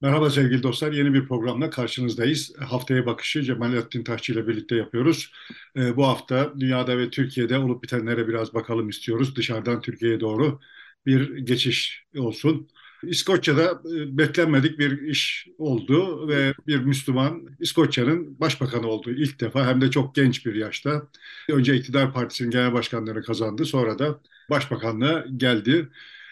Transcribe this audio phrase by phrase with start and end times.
[0.00, 0.92] Merhaba sevgili dostlar.
[0.92, 2.52] Yeni bir programla karşınızdayız.
[2.58, 5.32] Haftaya bakışı Cemalettin Taşçı ile birlikte yapıyoruz.
[5.76, 9.36] Ee, bu hafta dünyada ve Türkiye'de olup bitenlere biraz bakalım istiyoruz.
[9.36, 10.60] Dışarıdan Türkiye'ye doğru
[11.06, 12.68] bir geçiş olsun.
[13.02, 19.80] İskoçya'da e, beklenmedik bir iş oldu ve bir Müslüman İskoçya'nın başbakanı oldu ilk defa hem
[19.80, 21.08] de çok genç bir yaşta.
[21.50, 24.20] Önce iktidar partisinin genel başkanlığını kazandı sonra da
[24.50, 25.88] başbakanlığa geldi.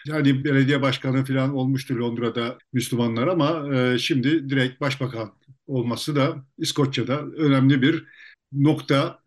[0.07, 5.33] Yani belediye başkanı falan olmuştu Londra'da Müslümanlar ama e, şimdi direkt başbakan
[5.67, 8.05] olması da İskoçya'da önemli bir
[8.51, 9.19] nokta.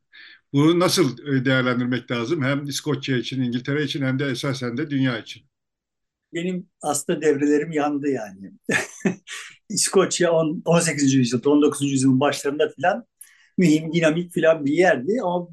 [0.53, 2.43] Bunu nasıl e, değerlendirmek lazım?
[2.43, 5.43] Hem İskoçya için, İngiltere için hem de esasen de dünya için.
[6.35, 8.53] Benim aslında devrelerim yandı yani.
[9.69, 10.33] İskoçya
[10.65, 11.15] 18.
[11.15, 11.93] yüzyılda, 19.
[11.93, 13.05] yüzyılın başlarında filan
[13.59, 15.17] mühim, dinamik filan bir yerdi.
[15.25, 15.49] Ama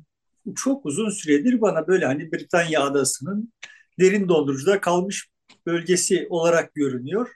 [0.55, 3.53] çok uzun süredir bana böyle hani Britanya adasının
[3.99, 5.29] derin dondurucuda kalmış
[5.65, 7.29] bölgesi olarak görünüyor.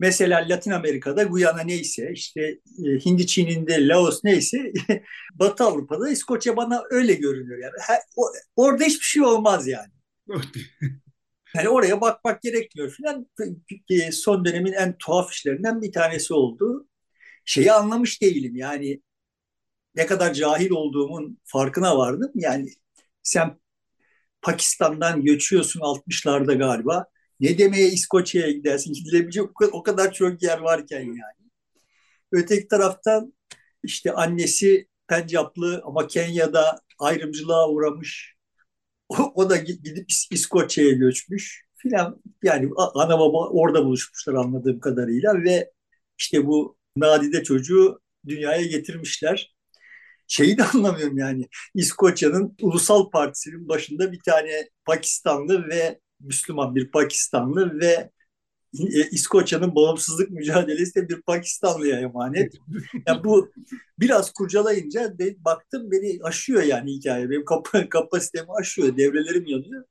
[0.00, 2.40] Mesela Latin Amerika'da Guyana neyse, işte
[2.86, 4.72] e, Hindi Çin'inde Laos neyse,
[5.34, 7.58] Batı Avrupa'da İskoçya bana öyle görünüyor.
[7.58, 8.22] Yani her, o,
[8.56, 9.92] orada hiçbir şey olmaz yani.
[11.54, 13.26] yani oraya bakmak gerekmiyor falan.
[14.12, 16.88] Son dönemin en tuhaf işlerinden bir tanesi oldu.
[17.44, 19.02] Şeyi anlamış değilim yani
[19.94, 22.32] ne kadar cahil olduğumun farkına vardım.
[22.34, 22.70] Yani
[23.22, 23.58] sen
[24.48, 27.06] Pakistan'dan göçüyorsun 60'larda galiba.
[27.40, 28.92] Ne demeye İskoçya'ya gidersin?
[28.92, 31.50] Gidilebilecek o kadar çok yer varken yani.
[32.32, 33.34] Öteki taraftan
[33.82, 38.34] işte annesi Pencaplı ama Kenya'da ayrımcılığa uğramış.
[39.08, 42.22] O, o da gidip İskoçya'ya göçmüş filan.
[42.42, 45.72] Yani ana baba orada buluşmuşlar anladığım kadarıyla ve
[46.18, 49.57] işte bu nadide çocuğu dünyaya getirmişler
[50.28, 51.48] şeyi de anlamıyorum yani.
[51.74, 58.10] İskoçya'nın ulusal partisinin başında bir tane Pakistanlı ve Müslüman bir Pakistanlı ve
[58.80, 62.54] e, İskoçya'nın bağımsızlık mücadelesi de bir Pakistanlıya emanet.
[63.06, 63.52] Yani bu
[64.00, 67.30] biraz kurcalayınca de, baktım beni aşıyor yani hikaye.
[67.30, 69.84] Benim kap kapasitemi aşıyor, devrelerim yanıyor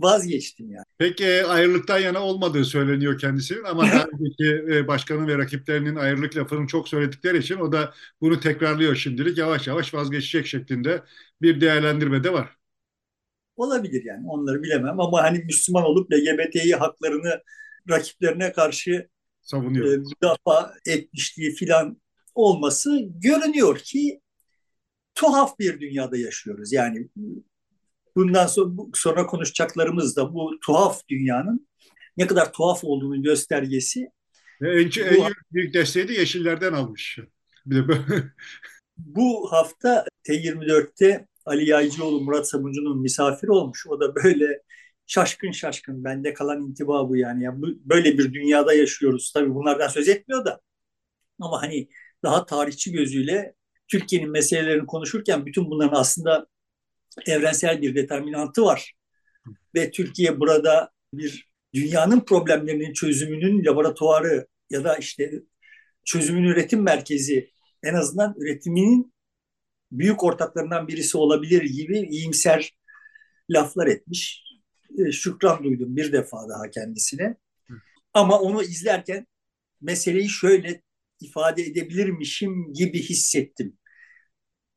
[0.00, 0.84] vazgeçtim yani.
[0.98, 6.66] Peki ayrılıktan yana olmadığı söyleniyor kendisinin ama daha önceki e, başkanı ve rakiplerinin ayrılık lafını
[6.66, 11.02] çok söyledikleri için o da bunu tekrarlıyor şimdilik yavaş yavaş vazgeçecek şeklinde
[11.42, 12.56] bir değerlendirme de var.
[13.56, 17.42] Olabilir yani onları bilemem ama hani Müslüman olup LGBTİ haklarını
[17.90, 19.08] rakiplerine karşı
[19.42, 19.92] savunuyor.
[19.92, 22.00] E, müdafaa etmişliği filan
[22.34, 24.20] olması görünüyor ki
[25.14, 26.72] tuhaf bir dünyada yaşıyoruz.
[26.72, 27.08] Yani
[28.18, 31.68] bundan sonra, sonra konuşacaklarımız da bu tuhaf dünyanın
[32.16, 34.10] ne kadar tuhaf olduğunun göstergesi.
[34.62, 37.18] En, en büyük desteği de Yeşillerden almış.
[37.66, 38.02] Bir de böyle.
[38.96, 43.86] bu hafta T24'te Ali Yaycıoğlu Murat Sabuncu'nun misafiri olmuş.
[43.86, 44.62] O da böyle
[45.06, 47.44] şaşkın şaşkın bende kalan intiba bu yani.
[47.44, 49.32] yani böyle bir dünyada yaşıyoruz.
[49.34, 50.60] Tabii bunlardan söz etmiyor da.
[51.40, 51.88] Ama hani
[52.22, 53.54] daha tarihçi gözüyle
[53.88, 56.46] Türkiye'nin meselelerini konuşurken bütün bunların aslında
[57.26, 58.92] evrensel bir determinantı var.
[59.74, 65.32] Ve Türkiye burada bir dünyanın problemlerinin çözümünün laboratuvarı ya da işte
[66.04, 67.50] çözümün üretim merkezi
[67.82, 69.14] en azından üretiminin
[69.92, 72.78] büyük ortaklarından birisi olabilir gibi iyimser
[73.50, 74.44] laflar etmiş.
[74.98, 77.36] E, şükran duydum bir defa daha kendisine.
[78.14, 79.26] Ama onu izlerken
[79.80, 80.82] meseleyi şöyle
[81.20, 83.78] ifade edebilirmişim gibi hissettim.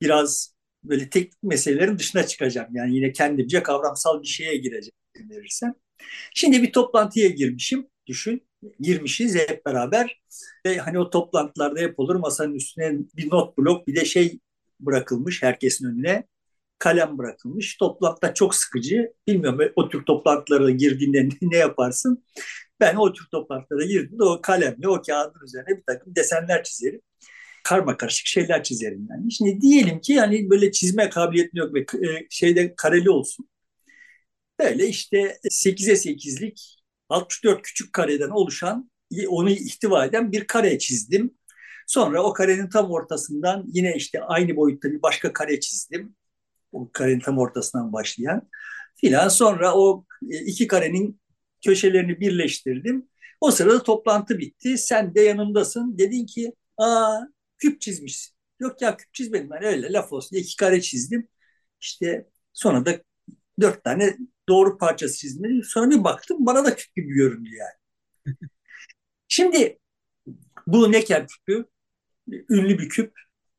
[0.02, 0.51] Biraz
[0.84, 2.76] böyle teknik meselelerin dışına çıkacağım.
[2.76, 5.74] Yani yine kendimce kavramsal bir şeye gireceğim verirsem.
[6.36, 7.88] Şimdi bir toplantıya girmişim.
[8.08, 8.48] Düşün.
[8.80, 10.22] Girmişiz hep beraber.
[10.66, 14.40] Ve hani o toplantılarda hep olur masanın üstüne bir not blok bir de şey
[14.80, 16.28] bırakılmış herkesin önüne.
[16.80, 17.78] Kalem bırakılmış.
[17.78, 19.14] Toplantıda çok sıkıcı.
[19.28, 22.24] Bilmiyorum o tür toplantılara girdiğinde ne yaparsın?
[22.80, 27.02] Ben o tür toplantılara girdiğimde o kalemle o kağıdın üzerine bir takım desenler çizerim
[27.64, 29.32] karma karışık şeyler çizerim yani.
[29.32, 33.50] Şimdi diyelim ki yani böyle çizme kabiliyetim yok ve e, şeyde kareli olsun.
[34.60, 36.78] Böyle işte 8'e 8'lik
[37.10, 38.92] 64 küçük kareden oluşan
[39.28, 41.38] onu ihtiva eden bir kare çizdim.
[41.88, 46.16] Sonra o karenin tam ortasından yine işte aynı boyutta bir başka kare çizdim.
[46.72, 48.50] O karenin tam ortasından başlayan
[48.96, 49.28] filan.
[49.30, 51.22] Sonra o e, iki karenin
[51.66, 53.10] köşelerini birleştirdim.
[53.42, 54.78] O sırada toplantı bitti.
[54.78, 55.98] Sen de yanımdasın.
[55.98, 57.20] Dedin ki aa
[57.62, 58.32] küp çizmiş.
[58.60, 61.28] Yok ya küp çizmedim ben öyle laf olsun iki kare çizdim.
[61.82, 63.02] İşte sonra da
[63.62, 64.18] dört tane
[64.50, 65.64] doğru parçası çizdim.
[65.64, 67.82] Sonra bir baktım bana da küp gibi göründü yani.
[69.28, 69.80] Şimdi
[70.68, 71.66] bu Necker küpü
[72.50, 73.14] ünlü bir küp.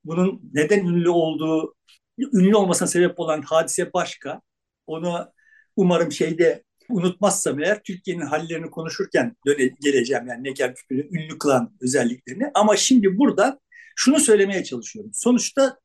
[0.04, 1.74] Bunun neden ünlü olduğu,
[2.18, 4.42] ünlü olmasına sebep olan hadise başka.
[4.86, 5.32] Onu
[5.76, 12.50] umarım şeyde unutmazsam eğer Türkiye'nin hallerini konuşurken döne, geleceğim yani Neger Küpü'nün ünlü kılan özelliklerini.
[12.54, 13.60] Ama şimdi burada
[14.04, 15.10] şunu söylemeye çalışıyorum.
[15.14, 15.78] Sonuçta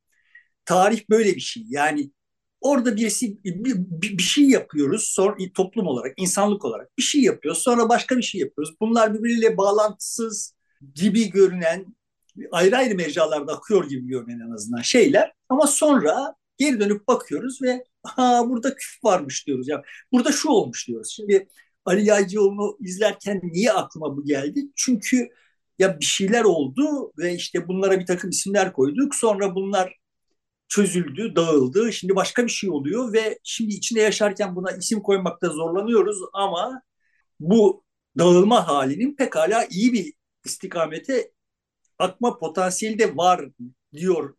[0.66, 1.64] tarih böyle bir şey.
[1.68, 2.12] Yani
[2.62, 3.76] orada birisi bir,
[4.18, 7.62] bir, şey yapıyoruz sonra toplum olarak, insanlık olarak bir şey yapıyoruz.
[7.64, 8.76] Sonra başka bir şey yapıyoruz.
[8.82, 10.56] Bunlar birbiriyle bağlantısız
[10.96, 11.86] gibi görünen
[12.52, 15.34] ayrı ayrı mecralarda akıyor gibi görünen en azından şeyler.
[15.50, 19.68] Ama sonra geri dönüp bakıyoruz ve ha burada küf varmış diyoruz.
[19.68, 21.14] Ya burada şu olmuş diyoruz.
[21.16, 21.48] Şimdi
[21.86, 24.62] Ali Yaycıoğlu'nu izlerken niye aklıma bu geldi?
[24.76, 25.30] Çünkü
[25.80, 29.16] ya bir şeyler oldu ve işte bunlara bir takım isimler koyduk.
[29.16, 29.96] Sonra bunlar
[30.70, 31.94] çözüldü, dağıldı.
[31.94, 36.82] Şimdi başka bir şey oluyor ve şimdi içinde yaşarken buna isim koymakta zorlanıyoruz ama
[37.40, 37.84] bu
[38.18, 40.14] dağılma halinin pekala iyi bir
[40.46, 41.32] istikamete
[42.00, 43.50] akma potansiyeli de var
[43.94, 44.36] diyor.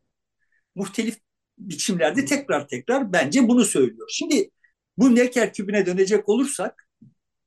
[0.75, 1.19] Muhtelif
[1.59, 4.09] biçimlerde tekrar tekrar bence bunu söylüyor.
[4.13, 4.51] Şimdi
[4.99, 6.88] bu Necker küpüne dönecek olursak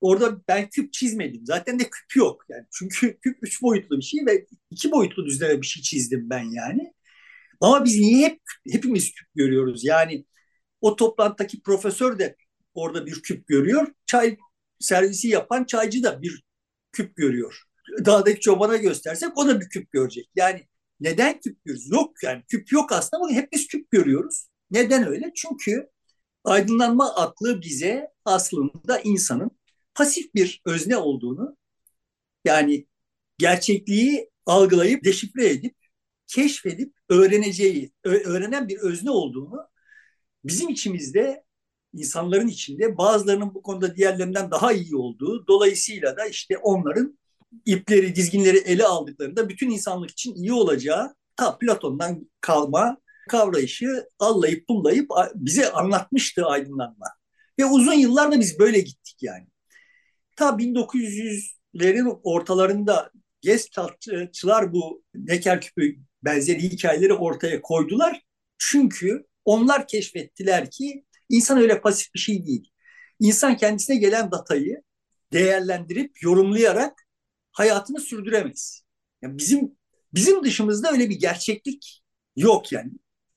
[0.01, 1.45] orada ben küp çizmedim.
[1.45, 2.65] Zaten de küp yok yani.
[2.71, 6.93] Çünkü küp üç boyutlu bir şey ve iki boyutlu düzleme bir şey çizdim ben yani.
[7.61, 9.83] Ama biz niye hep hepimiz küp görüyoruz?
[9.85, 10.25] Yani
[10.81, 12.35] o toplantıdaki profesör de
[12.73, 13.87] orada bir küp görüyor.
[14.05, 14.37] Çay
[14.79, 16.43] servisi yapan çaycı da bir
[16.91, 17.63] küp görüyor.
[18.05, 20.29] Dağdaki çobana göstersek o da bir küp görecek.
[20.35, 20.67] Yani
[20.99, 21.91] neden küp görüyoruz?
[21.91, 24.47] Yok yani küp yok aslında ama hep biz küp görüyoruz.
[24.71, 25.31] Neden öyle?
[25.35, 25.89] Çünkü
[26.43, 29.51] aydınlanma aklı bize aslında insanın
[29.93, 31.57] pasif bir özne olduğunu
[32.45, 32.87] yani
[33.37, 35.75] gerçekliği algılayıp deşifre edip
[36.27, 39.67] keşfedip öğreneceği, öğrenen bir özne olduğunu
[40.43, 41.43] bizim içimizde
[41.93, 47.19] insanların içinde bazılarının bu konuda diğerlerinden daha iyi olduğu dolayısıyla da işte onların
[47.65, 52.97] ipleri, dizginleri ele aldıklarında bütün insanlık için iyi olacağı ta Platon'dan kalma
[53.29, 57.07] kavrayışı allayıp pullayıp bize anlatmıştı aydınlanma.
[57.59, 59.47] Ve uzun yıllar da biz böyle gittik yani.
[60.41, 63.11] Ta 1900'lerin ortalarında
[63.41, 68.21] Gestaltçılar bu Necker küpü benzeri hikayeleri ortaya koydular.
[68.57, 72.69] Çünkü onlar keşfettiler ki insan öyle pasif bir şey değil.
[73.19, 74.81] İnsan kendisine gelen datayı
[75.33, 77.07] değerlendirip yorumlayarak
[77.51, 78.83] hayatını sürdüremez.
[79.21, 79.77] Yani bizim
[80.13, 82.03] bizim dışımızda öyle bir gerçeklik
[82.35, 82.91] yok yani.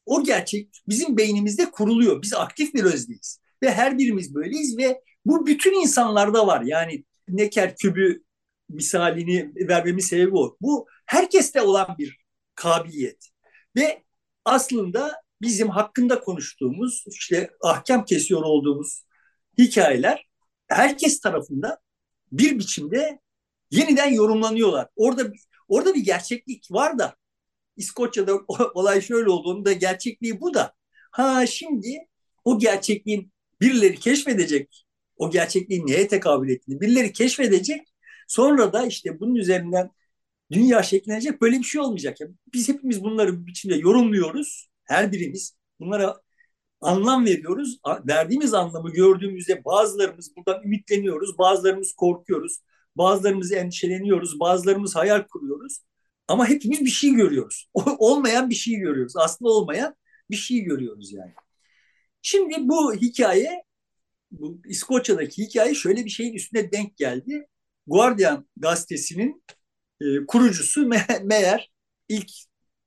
[0.07, 2.23] O gerçek bizim beynimizde kuruluyor.
[2.23, 6.63] Biz aktif bir özneyiz ve her birimiz böyleyiz ve bu bütün insanlarda var.
[6.63, 8.23] Yani Necker kübü
[8.69, 10.57] misalini vermemin sebebi o.
[10.61, 12.19] Bu herkeste olan bir
[12.55, 13.29] kabiliyet.
[13.77, 14.05] Ve
[14.45, 19.05] aslında bizim hakkında konuştuğumuz, işte ahkam kesiyor olduğumuz
[19.59, 20.29] hikayeler
[20.69, 21.77] herkes tarafından
[22.33, 23.21] bir biçimde
[23.71, 24.89] yeniden yorumlanıyorlar.
[24.97, 25.33] Orada
[25.69, 27.17] orada bir gerçeklik var da
[27.77, 28.41] İskoçya'da
[28.75, 30.75] olay şöyle olduğunu da gerçekliği bu da.
[31.11, 31.99] Ha şimdi
[32.45, 34.84] o gerçekliğin birileri keşfedecek,
[35.17, 37.89] o gerçekliğin neye tekabül ettiğini birileri keşfedecek.
[38.29, 39.91] Sonra da işte bunun üzerinden
[40.53, 42.21] dünya şekillenecek böyle bir şey olmayacak.
[42.21, 44.69] Yani biz hepimiz bunları bir biçimde yorumluyoruz.
[44.85, 46.17] Her birimiz bunlara
[46.81, 47.79] anlam veriyoruz.
[48.09, 52.61] Verdiğimiz anlamı gördüğümüzde bazılarımız buradan ümitleniyoruz, bazılarımız korkuyoruz,
[52.97, 55.79] bazılarımız endişeleniyoruz, bazılarımız hayal kuruyoruz.
[56.29, 57.71] Ama hepimiz bir şey görüyoruz.
[57.99, 59.17] Olmayan bir şey görüyoruz.
[59.17, 59.95] Aslında olmayan
[60.31, 61.33] bir şey görüyoruz yani.
[62.23, 63.64] Şimdi bu hikaye,
[64.39, 67.47] bu İskoçya'daki hikaye şöyle bir şeyin üstüne denk geldi.
[67.87, 69.45] Guardian gazetesinin
[70.01, 71.73] e, kurucusu me meğer
[72.09, 72.31] ilk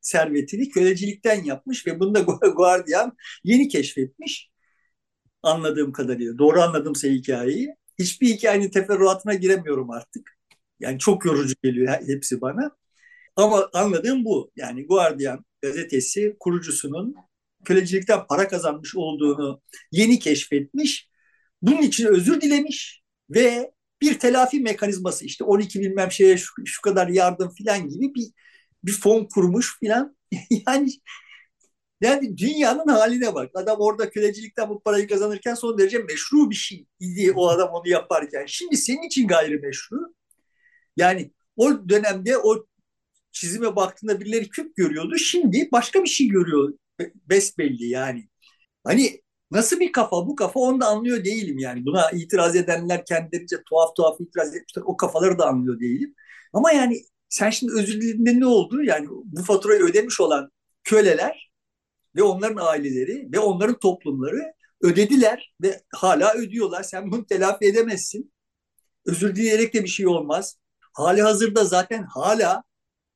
[0.02, 4.50] servetini kölecilikten yapmış ve bunu da Guardian yeni keşfetmiş
[5.44, 6.38] anladığım kadarıyla.
[6.38, 7.76] Doğru anladımsa hikayeyi.
[8.00, 10.38] Hiçbir hikayenin teferruatına giremiyorum artık.
[10.80, 12.72] Yani çok yorucu geliyor hepsi bana.
[13.36, 14.52] Ama anladığım bu.
[14.56, 17.16] Yani Guardian gazetesi kurucusunun
[17.66, 19.62] kölecilikten para kazanmış olduğunu
[19.92, 21.07] yeni keşfetmiş.
[21.62, 23.72] Bunun için özür dilemiş ve
[24.02, 28.32] bir telafi mekanizması işte 12 bilmem şeye şu, şu kadar yardım filan gibi bir
[28.84, 30.18] bir fon kurmuş filan.
[30.68, 30.90] yani
[32.02, 33.52] yani dünyanın haline bak.
[33.54, 37.90] Adam orada kölecilikten bu parayı kazanırken son derece meşru bir şey idi o adam onu
[37.90, 38.46] yaparken.
[38.48, 40.14] Şimdi senin için gayrimeşru.
[40.98, 42.68] Yani o dönemde o
[43.32, 45.18] çizime baktığında birileri küp görüyordu.
[45.18, 46.74] Şimdi başka bir şey görüyor
[47.16, 48.30] besbelli yani.
[48.84, 51.86] Hani Nasıl bir kafa bu kafa onu da anlıyor değilim yani.
[51.86, 54.84] Buna itiraz edenler kendilerince tuhaf tuhaf itiraz etmişler.
[54.86, 56.16] O kafaları da anlıyor değilim.
[56.54, 58.84] Ama yani sen şimdi özür dilediğinde ne oldu?
[58.84, 60.52] Yani bu faturayı ödemiş olan
[60.84, 61.52] köleler
[62.16, 66.84] ve onların aileleri ve onların toplumları ödediler ve hala ödüyorlar.
[66.84, 68.34] Sen bunu telafi edemezsin.
[69.06, 70.58] Özür dileyerek de bir şey olmaz.
[70.94, 72.64] Hali hazırda zaten hala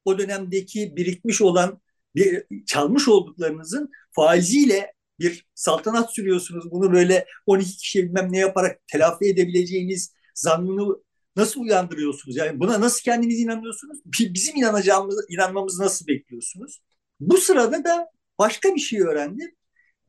[0.05, 1.81] o dönemdeki birikmiş olan
[2.15, 4.90] bir, çalmış olduklarınızın faiziyle
[5.21, 6.71] bir saltanat sürüyorsunuz.
[6.71, 10.95] Bunu böyle 12 kişi bilmem ne yaparak telafi edebileceğiniz zannını
[11.35, 12.37] nasıl uyandırıyorsunuz?
[12.37, 13.99] Yani buna nasıl kendiniz inanıyorsunuz?
[14.05, 16.81] Bizim inanacağımız, inanmamızı nasıl bekliyorsunuz?
[17.19, 18.07] Bu sırada da
[18.39, 19.51] başka bir şey öğrendim.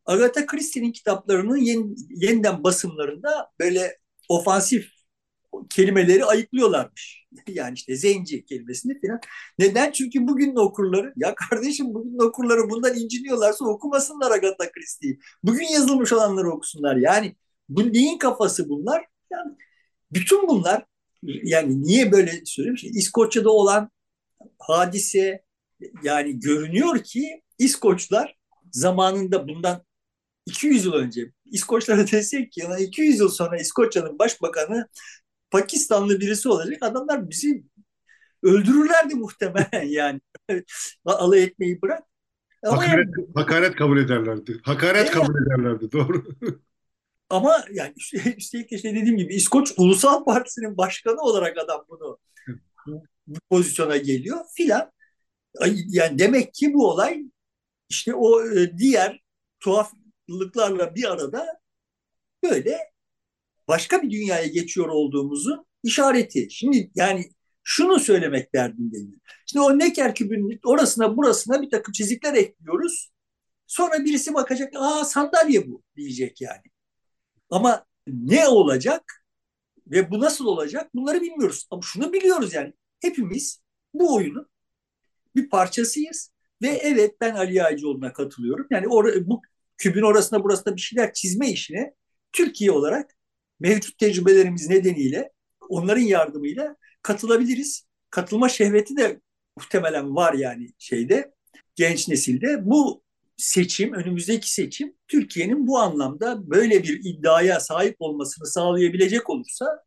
[0.06, 4.88] Agatha Christie'nin kitaplarının yeni, yeniden basımlarında böyle ofansif
[5.70, 7.22] kelimeleri ayıklıyorlarmış.
[7.48, 9.20] Yani işte zenci kelimesini falan.
[9.58, 9.92] Neden?
[9.92, 15.18] Çünkü bugün okurları, ya kardeşim bugün okurları bundan inciniyorlarsa okumasınlar Agatha Christie'yi.
[15.42, 16.96] Bugün yazılmış olanları okusunlar.
[16.96, 17.36] Yani
[17.68, 19.04] bu neyin kafası bunlar?
[19.30, 19.56] Yani
[20.12, 20.84] bütün bunlar
[21.22, 22.76] yani niye böyle söylüyorum?
[22.76, 23.90] İşte İskoçya'da olan
[24.58, 25.42] hadise
[26.02, 28.36] yani görünüyor ki İskoçlar
[28.72, 29.84] zamanında bundan
[30.46, 34.88] 200 yıl önce İskoçlara desek ki yani 200 yıl sonra İskoçya'nın başbakanı
[35.52, 37.64] Pakistanlı birisi olacak adamlar bizi
[38.42, 40.20] öldürürlerdi muhtemelen yani.
[41.04, 42.02] Alay etmeyi bırak.
[42.62, 44.60] Ama hakaret, yani, hakaret kabul ederlerdi.
[44.62, 45.10] Hakaret evet.
[45.10, 46.24] kabul ederlerdi doğru.
[47.30, 47.94] Ama yani
[48.36, 52.18] üstelik işte dediğim gibi İskoç Ulusal Partisi'nin başkanı olarak adam bunu
[53.26, 54.92] bu pozisyona geliyor filan.
[55.86, 57.24] Yani demek ki bu olay
[57.88, 59.20] işte o e, diğer
[59.60, 61.46] tuhaflıklarla bir arada
[62.42, 62.91] böyle
[63.72, 66.48] başka bir dünyaya geçiyor olduğumuzun işareti.
[66.50, 67.30] Şimdi yani
[67.62, 69.20] şunu söylemek derdindeyim.
[69.46, 73.12] Şimdi o Necker kübünün orasına burasına bir takım çizikler ekliyoruz.
[73.66, 76.62] Sonra birisi bakacak, aa sandalye bu diyecek yani.
[77.50, 79.24] Ama ne olacak
[79.86, 81.66] ve bu nasıl olacak bunları bilmiyoruz.
[81.70, 83.62] Ama şunu biliyoruz yani hepimiz
[83.94, 84.48] bu oyunun
[85.36, 86.32] bir parçasıyız.
[86.62, 88.66] Ve evet ben Ali Aycıoğlu'na katılıyorum.
[88.70, 89.42] Yani or- bu
[89.78, 91.94] kübün orasına burasına bir şeyler çizme işine
[92.32, 93.16] Türkiye olarak
[93.62, 95.30] mevcut tecrübelerimiz nedeniyle
[95.68, 97.86] onların yardımıyla katılabiliriz.
[98.10, 99.20] Katılma şehveti de
[99.56, 101.32] muhtemelen var yani şeyde
[101.74, 102.66] genç nesilde.
[102.66, 103.02] Bu
[103.36, 109.84] seçim, önümüzdeki seçim Türkiye'nin bu anlamda böyle bir iddiaya sahip olmasını sağlayabilecek olursa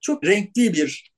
[0.00, 1.12] çok renkli bir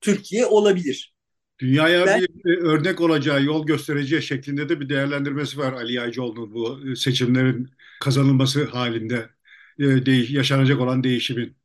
[0.00, 1.14] Türkiye olabilir.
[1.58, 6.96] Dünyaya ben, bir örnek olacağı, yol göstereceği şeklinde de bir değerlendirmesi var Ali Yaycıoğlu'nun bu
[6.96, 7.70] seçimlerin
[8.00, 9.28] kazanılması halinde
[9.78, 11.56] e, yaşanacak olan değişimin.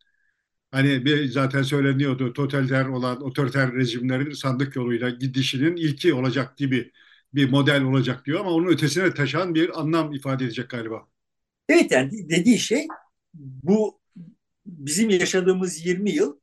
[0.71, 6.91] Hani bir zaten söyleniyordu totaliter olan otoriter rejimlerin sandık yoluyla gidişinin ilki olacak gibi
[7.33, 11.07] bir model olacak diyor ama onun ötesine taşan bir anlam ifade edecek galiba.
[11.69, 12.87] Evet yani dediği şey
[13.33, 13.99] bu
[14.65, 16.39] bizim yaşadığımız 20 yıl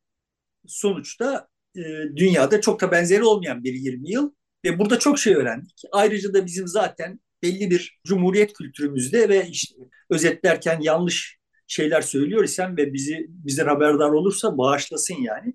[0.66, 1.80] sonuçta e,
[2.16, 4.32] dünyada çok da benzeri olmayan bir 20 yıl
[4.64, 5.82] ve burada çok şey öğrendik.
[5.92, 9.76] Ayrıca da bizim zaten belli bir cumhuriyet kültürümüzde ve işte
[10.10, 11.39] özetlerken yanlış
[11.70, 15.54] şeyler söylüyor isem ve bizi bize haberdar olursa bağışlasın yani.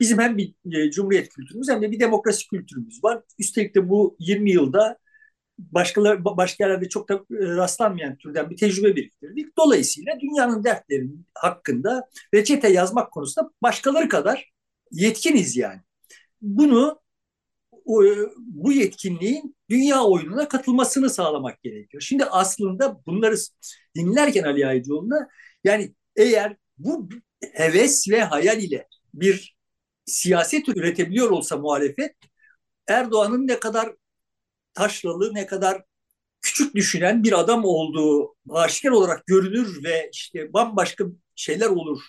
[0.00, 3.22] Bizim hem bir e, cumhuriyet kültürümüz hem de bir demokrasi kültürümüz var.
[3.38, 4.98] Üstelik de bu 20 yılda
[5.58, 9.56] başkaları, başka yerlerde çok da e, rastlanmayan türden bir tecrübe biriktirdik.
[9.58, 14.52] Dolayısıyla dünyanın dertleri hakkında reçete yazmak konusunda başkaları kadar
[14.90, 15.80] yetkiniz yani.
[16.42, 17.00] Bunu
[17.84, 18.02] o,
[18.38, 22.00] bu yetkinliğin dünya oyununa katılmasını sağlamak gerekiyor.
[22.00, 23.36] Şimdi aslında bunları
[23.96, 25.28] dinlerken Ali Aycıoğlu'na
[25.64, 27.08] yani eğer bu
[27.52, 29.56] heves ve hayal ile bir
[30.06, 32.16] siyaset üretebiliyor olsa muhalefet
[32.88, 33.94] Erdoğan'ın ne kadar
[34.74, 35.82] taşralı, ne kadar
[36.42, 41.04] küçük düşünen bir adam olduğu aşikar olarak görünür ve işte bambaşka
[41.34, 42.02] şeyler olur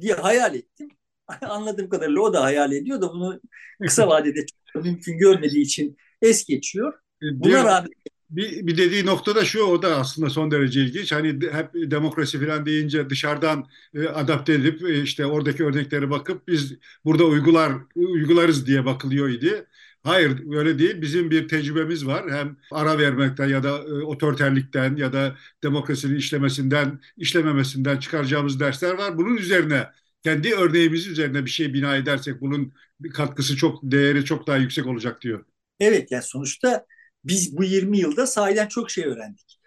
[0.00, 0.88] diye hayal ettim.
[1.42, 3.40] Anladığım kadarıyla o da hayal ediyor da bunu
[3.82, 6.94] kısa vadede mümkün görmediği için es geçiyor.
[7.22, 7.90] Buna rağmen
[8.30, 11.12] bir, bir dediği nokta da şu o da aslında son derece ilginç.
[11.12, 16.74] Hani hep demokrasi falan deyince dışarıdan e, adapte edip e, işte oradaki örneklere bakıp biz
[17.04, 19.66] burada uygular uygularız diye bakılıyor idi.
[20.02, 21.00] Hayır öyle değil.
[21.02, 22.30] Bizim bir tecrübemiz var.
[22.30, 29.18] Hem ara vermekten ya da e, otoriterlikten ya da demokrasinin işlemesinden, işlememesinden çıkaracağımız dersler var.
[29.18, 29.86] Bunun üzerine
[30.22, 32.72] kendi örneğimiz üzerine bir şey bina edersek bunun
[33.14, 35.44] katkısı çok değeri çok daha yüksek olacak diyor.
[35.80, 36.86] Evet yani sonuçta
[37.28, 39.60] biz bu 20 yılda sahiden çok şey öğrendik.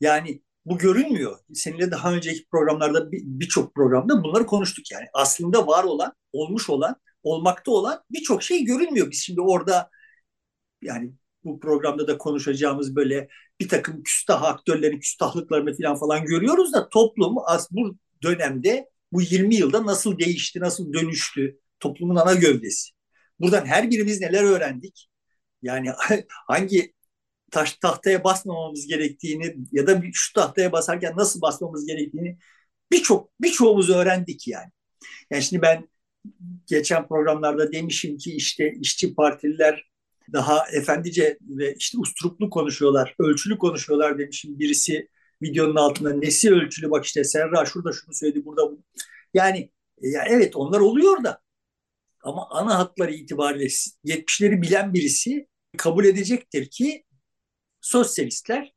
[0.00, 1.38] Yani bu görünmüyor.
[1.54, 5.06] Seninle daha önceki programlarda birçok bir programda bunları konuştuk yani.
[5.14, 9.10] Aslında var olan, olmuş olan, olmakta olan birçok şey görünmüyor.
[9.10, 9.90] Biz şimdi orada
[10.82, 11.12] yani
[11.44, 13.28] bu programda da konuşacağımız böyle
[13.60, 19.54] bir takım küstah aktörlerin küstahlıklarını falan falan görüyoruz da toplum az bu dönemde bu 20
[19.54, 22.90] yılda nasıl değişti, nasıl dönüştü toplumun ana gövdesi.
[23.40, 25.08] Buradan her birimiz neler öğrendik?
[25.62, 25.90] Yani
[26.46, 26.93] hangi
[27.54, 32.38] taş tahtaya basmamamız gerektiğini ya da şu tahtaya basarken nasıl basmamız gerektiğini
[32.92, 34.70] birçok birçoğumuz öğrendik yani.
[35.30, 35.88] Yani şimdi ben
[36.66, 39.90] geçen programlarda demişim ki işte işçi partililer
[40.32, 44.58] daha efendice ve işte usturuplu konuşuyorlar, ölçülü konuşuyorlar demişim.
[44.58, 45.08] Birisi
[45.42, 48.84] videonun altında nesi ölçülü bak işte Serra şurada şunu söyledi burada bunu.
[49.34, 49.70] Yani,
[50.00, 51.40] yani evet onlar oluyor da
[52.22, 53.66] ama ana hatları itibariyle
[54.04, 57.04] 70'leri bilen birisi kabul edecektir ki
[57.84, 58.72] sosyalistler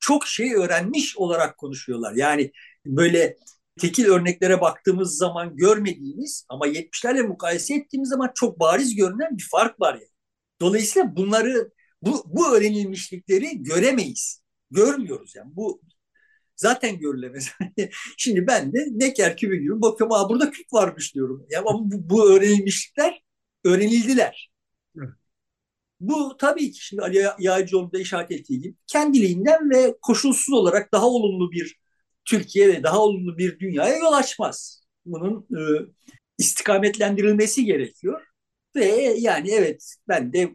[0.00, 2.12] çok şey öğrenmiş olarak konuşuyorlar.
[2.14, 2.52] Yani
[2.86, 3.36] böyle
[3.80, 9.80] tekil örneklere baktığımız zaman görmediğimiz ama 70'lerle mukayese ettiğimiz zaman çok bariz görünen bir fark
[9.80, 10.08] var yani.
[10.60, 11.70] Dolayısıyla bunları
[12.02, 14.42] bu, bu öğrenilmişlikleri göremeyiz.
[14.70, 15.56] Görmüyoruz yani.
[15.56, 15.82] Bu
[16.56, 17.50] zaten görülemez.
[18.16, 20.16] Şimdi ben de Necker kübü gibi bakıyorum.
[20.16, 21.46] Aa, burada küp varmış diyorum.
[21.50, 23.22] Ya ama bu, bu öğrenilmişlikler
[23.64, 24.52] öğrenildiler.
[26.02, 31.06] Bu tabii ki şimdi Ali Yağcıoğlu da işaret ettiği gibi kendiliğinden ve koşulsuz olarak daha
[31.08, 31.76] olumlu bir
[32.24, 34.84] Türkiye ve daha olumlu bir dünyaya yol açmaz.
[35.06, 35.62] Bunun e,
[36.38, 38.22] istikametlendirilmesi gerekiyor.
[38.76, 38.86] Ve
[39.18, 40.52] yani evet ben de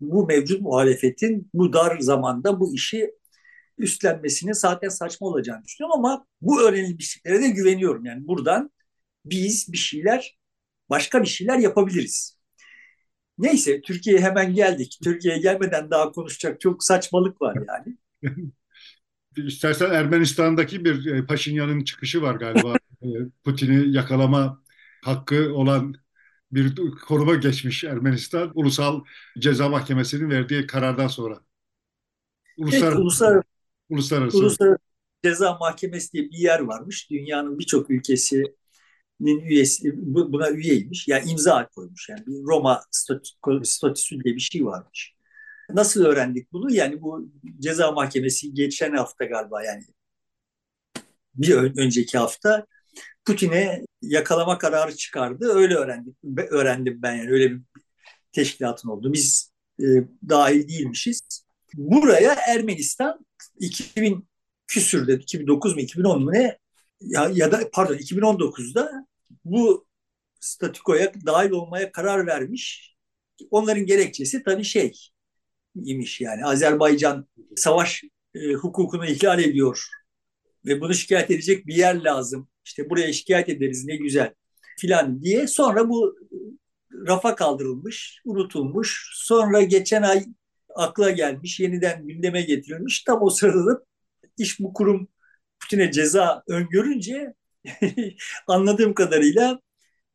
[0.00, 3.10] bu mevcut muhalefetin bu dar zamanda bu işi
[3.78, 8.04] üstlenmesinin zaten saçma olacağını düşünüyorum ama bu öğrenilmişliklere de güveniyorum.
[8.04, 8.70] Yani buradan
[9.24, 10.38] biz bir şeyler
[10.90, 12.35] başka bir şeyler yapabiliriz.
[13.38, 14.98] Neyse Türkiye'ye hemen geldik.
[15.04, 17.96] Türkiye'ye gelmeden daha konuşacak çok saçmalık var yani.
[19.36, 22.74] İstersen Ermenistan'daki bir e, Paşinyan'ın çıkışı var galiba.
[23.02, 23.08] E,
[23.44, 24.62] Putin'i yakalama
[25.04, 25.94] hakkı olan
[26.52, 26.74] bir
[27.08, 29.04] koruma geçmiş Ermenistan Ulusal
[29.38, 31.40] Ceza Mahkemesi'nin verdiği karardan sonra.
[32.56, 33.44] Uluslararası, evet, uluslararası,
[33.88, 34.38] uluslararası.
[34.38, 34.78] uluslararası
[35.24, 37.10] Ceza Mahkemesi diye bir yer varmış.
[37.10, 38.56] Dünyanın birçok ülkesinin
[39.20, 41.08] üyesi buna üyeymiş.
[41.08, 42.08] Yani imza koymuş.
[42.08, 42.82] Yani bir Roma
[43.64, 45.14] statüsü diye bir şey varmış.
[45.70, 46.72] Nasıl öğrendik bunu?
[46.72, 49.84] Yani bu ceza mahkemesi geçen hafta galiba yani
[51.34, 52.66] bir önceki hafta
[53.24, 55.48] Putin'e yakalama kararı çıkardı.
[55.54, 56.16] Öyle öğrendik.
[56.50, 57.60] Öğrendim ben yani öyle bir
[58.32, 59.12] teşkilatın olduğunu.
[59.12, 59.84] Biz e,
[60.28, 61.20] dahil değilmişiz.
[61.74, 63.26] Buraya Ermenistan
[63.60, 64.28] 2000
[64.66, 66.58] küsürde 2009 mu 2010 mu ne
[67.00, 69.06] ya, ya da pardon 2019'da
[69.44, 69.86] bu
[70.40, 72.96] statükoya dahil olmaya karar vermiş.
[73.50, 74.92] Onların gerekçesi tabii şey
[75.84, 77.26] imiş yani Azerbaycan
[77.56, 78.04] savaş
[78.34, 79.88] e, hukukunu ihlal ediyor
[80.64, 82.48] ve bunu şikayet edecek bir yer lazım.
[82.64, 84.34] İşte buraya şikayet ederiz ne güzel
[84.78, 85.46] filan diye.
[85.46, 86.16] Sonra bu
[87.08, 89.10] rafa kaldırılmış, unutulmuş.
[89.14, 90.24] Sonra geçen ay
[90.74, 93.02] akla gelmiş, yeniden gündeme getirilmiş.
[93.02, 93.84] Tam o sırada da
[94.38, 95.08] iş bu kurum
[95.60, 97.34] Putin'e ceza öngörünce
[98.46, 99.60] anladığım kadarıyla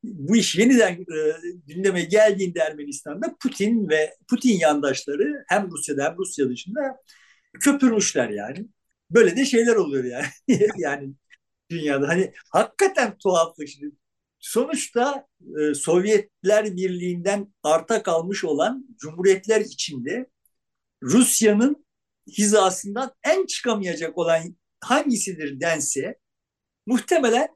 [0.03, 1.17] bu iş yeniden e,
[1.67, 6.97] gündeme geldiğinde Ermenistan'da Putin ve Putin yandaşları hem Rusya'da hem Rusya dışında
[7.59, 8.67] köpürmüşler yani.
[9.11, 10.25] Böyle de şeyler oluyor yani.
[10.77, 11.13] yani
[11.69, 13.95] dünyada hani hakikaten tuhaflık şimdi.
[14.39, 15.27] Sonuçta
[15.61, 20.29] e, Sovyetler Birliği'nden arta kalmış olan cumhuriyetler içinde
[21.03, 21.85] Rusya'nın
[22.27, 26.19] hizasından en çıkamayacak olan hangisidir dense
[26.85, 27.47] muhtemelen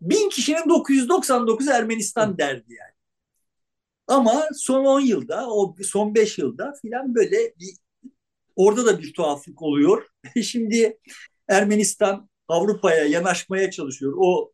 [0.00, 2.92] bin kişinin 999 Ermenistan derdi yani.
[4.06, 7.76] Ama son 10 yılda, o son 5 yılda filan böyle bir
[8.56, 10.06] orada da bir tuhaflık oluyor.
[10.42, 10.98] Şimdi
[11.48, 14.14] Ermenistan Avrupa'ya yanaşmaya çalışıyor.
[14.16, 14.52] O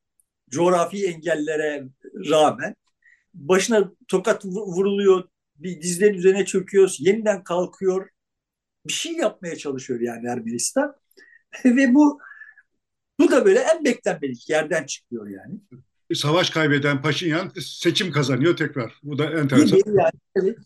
[0.50, 1.84] coğrafi engellere
[2.30, 2.74] rağmen
[3.34, 8.08] başına tokat vuruluyor, bir dizlerin üzerine çöküyor, yeniden kalkıyor.
[8.86, 10.96] Bir şey yapmaya çalışıyor yani Ermenistan.
[11.64, 12.20] Ve bu
[13.18, 15.54] bu da böyle en beklenmedik yerden çıkıyor yani.
[16.14, 19.00] Savaş kaybeden Paşinyan seçim kazanıyor tekrar.
[19.02, 19.76] Bu da enteresan.
[19.86, 20.58] Yani, evet.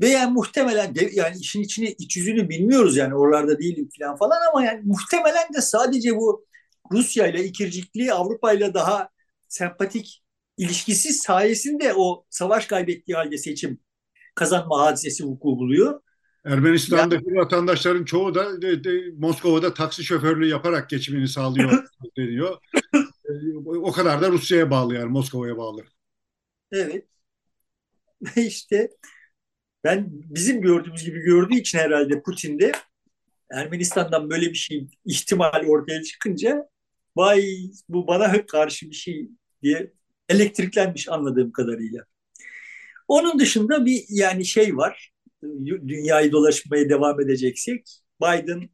[0.00, 4.38] Ve yani muhtemelen de, yani işin içini iç yüzünü bilmiyoruz yani oralarda değilim falan falan
[4.50, 6.46] ama yani muhtemelen de sadece bu
[6.92, 9.08] Rusya ile ikircikli Avrupa ile daha
[9.48, 10.22] sempatik
[10.56, 13.80] ilişkisi sayesinde o savaş kaybettiği halde seçim
[14.34, 16.00] kazanma hadisesi vuku buluyor.
[16.44, 21.84] Ermenistan'daki yani, vatandaşların çoğu da de, de, Moskova'da taksi şoförlüğü yaparak geçimini sağlıyor
[22.16, 22.58] deniyor.
[23.66, 25.84] o kadar da Rusya'ya bağlı yani Moskova'ya bağlı.
[26.72, 27.06] Evet.
[28.36, 28.90] işte
[29.84, 32.72] ben bizim gördüğümüz gibi gördüğü için herhalde Putin'de
[33.50, 36.68] Ermenistan'dan böyle bir şey ihtimal ortaya çıkınca
[37.16, 37.44] vay
[37.88, 39.28] bu bana karşı bir şey
[39.62, 39.92] diye
[40.28, 42.04] elektriklenmiş anladığım kadarıyla.
[43.08, 45.11] Onun dışında bir yani şey var.
[45.88, 48.68] Dünyayı dolaşmaya devam edeceksek Biden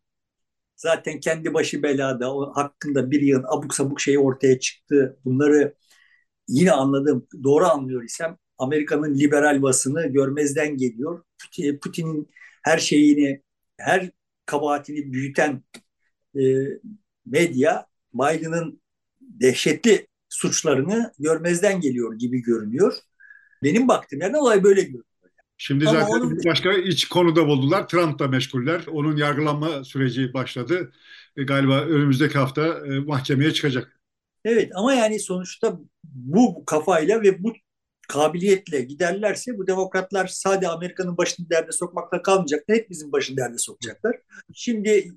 [0.76, 5.18] zaten kendi başı belada o hakkında bir yıl abuk sabuk şey ortaya çıktı.
[5.24, 5.74] Bunları
[6.48, 7.28] yine anladım.
[7.44, 11.24] Doğru anlıyor isem Amerika'nın liberal basını görmezden geliyor.
[11.82, 12.30] Putin'in
[12.64, 13.42] her şeyini,
[13.78, 14.10] her
[14.46, 15.62] kabahatini büyüten
[16.40, 16.40] e,
[17.26, 18.80] medya Biden'ın
[19.20, 22.94] dehşetli suçlarını görmezden geliyor gibi görünüyor.
[23.62, 25.04] Benim baktığım yerden olay böyle görünüyor.
[25.60, 27.88] Şimdi Ama zaten onun bir başka iç konuda buldular.
[27.88, 28.84] Trump'la meşguller.
[28.86, 30.92] Onun yargılanma süreci başladı.
[31.36, 34.00] E, galiba önümüzdeki hafta e, mahkemeye çıkacak.
[34.44, 37.52] evet ama yani sonuçta bu kafayla ve bu
[38.08, 42.76] kabiliyetle giderlerse bu demokratlar sadece Amerika'nın başını derde sokmakla kalmayacaklar.
[42.76, 44.16] Hep bizim başını derde sokacaklar.
[44.54, 45.12] Şimdi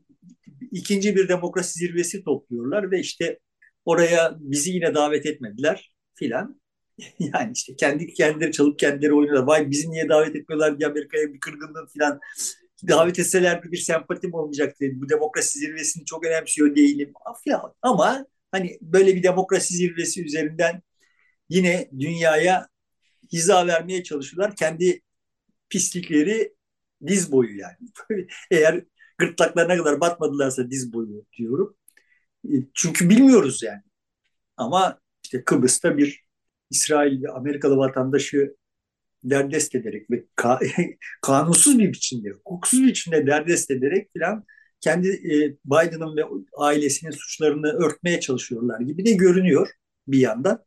[0.71, 3.39] ikinci bir demokrasi zirvesi topluyorlar ve işte
[3.85, 6.60] oraya bizi yine davet etmediler filan.
[7.19, 9.43] Yani işte kendi kendileri çalıp kendileri oynuyorlar.
[9.43, 12.19] Vay bizi niye davet etmiyorlar diye Amerika'ya bir kırgınlığım filan.
[12.87, 14.85] Davet etselerdi bir sempatim olmayacaktı.
[14.93, 17.73] Bu demokrasi zirvesini çok önemsiyor değilim filan.
[17.81, 20.81] Ama hani böyle bir demokrasi zirvesi üzerinden
[21.49, 22.67] yine dünyaya
[23.33, 24.55] hiza vermeye çalışıyorlar.
[24.55, 25.01] Kendi
[25.69, 26.55] pislikleri
[27.07, 27.77] diz boyu yani.
[28.51, 28.83] Eğer
[29.17, 31.77] gırtlaklarına kadar batmadılarsa diz boyu diyorum.
[32.45, 33.81] E, çünkü bilmiyoruz yani.
[34.57, 36.30] Ama işte Kıbrıs'ta bir
[36.71, 38.55] İsrail ve Amerikalı vatandaşı
[39.23, 40.59] derdest ederek ve ka
[41.21, 44.45] kanunsuz bir biçimde, hukuksuz bir biçimde derdest ederek falan
[44.81, 46.23] kendi e, Biden'ın ve
[46.57, 49.69] ailesinin suçlarını örtmeye çalışıyorlar gibi de görünüyor
[50.07, 50.65] bir yandan.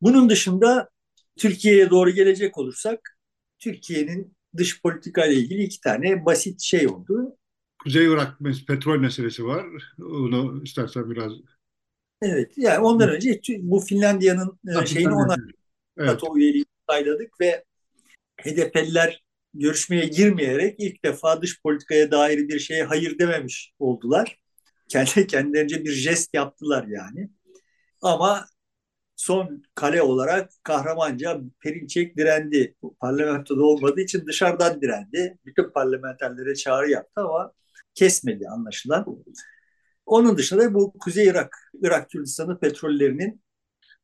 [0.00, 0.88] Bunun dışında
[1.36, 3.18] Türkiye'ye doğru gelecek olursak
[3.58, 7.36] Türkiye'nin dış politika ile ilgili iki tane basit şey oldu.
[7.82, 8.38] Kuzey Irak
[8.68, 9.66] petrol meselesi var.
[9.98, 11.32] Onu istersen biraz
[12.24, 15.36] Evet, yani ondan önce bu Finlandiya'nın e, şeyini ona
[15.98, 16.08] evet.
[16.08, 17.64] NATO üyeliği sayladık ve
[18.42, 24.38] HDP'liler görüşmeye girmeyerek ilk defa dış politikaya dair bir şeye hayır dememiş oldular.
[24.88, 27.30] Kendi kendilerince bir jest yaptılar yani.
[28.02, 28.46] Ama
[29.16, 32.74] son kale olarak kahramanca Perinçek direndi.
[33.00, 35.38] Parlamentoda olmadığı için dışarıdan direndi.
[35.46, 37.52] Bütün parlamenterlere çağrı yaptı ama
[37.94, 39.06] kesmedi anlaşılan.
[40.06, 43.44] Onun dışında bu Kuzey Irak, Irak Kürdistan'ı petrollerinin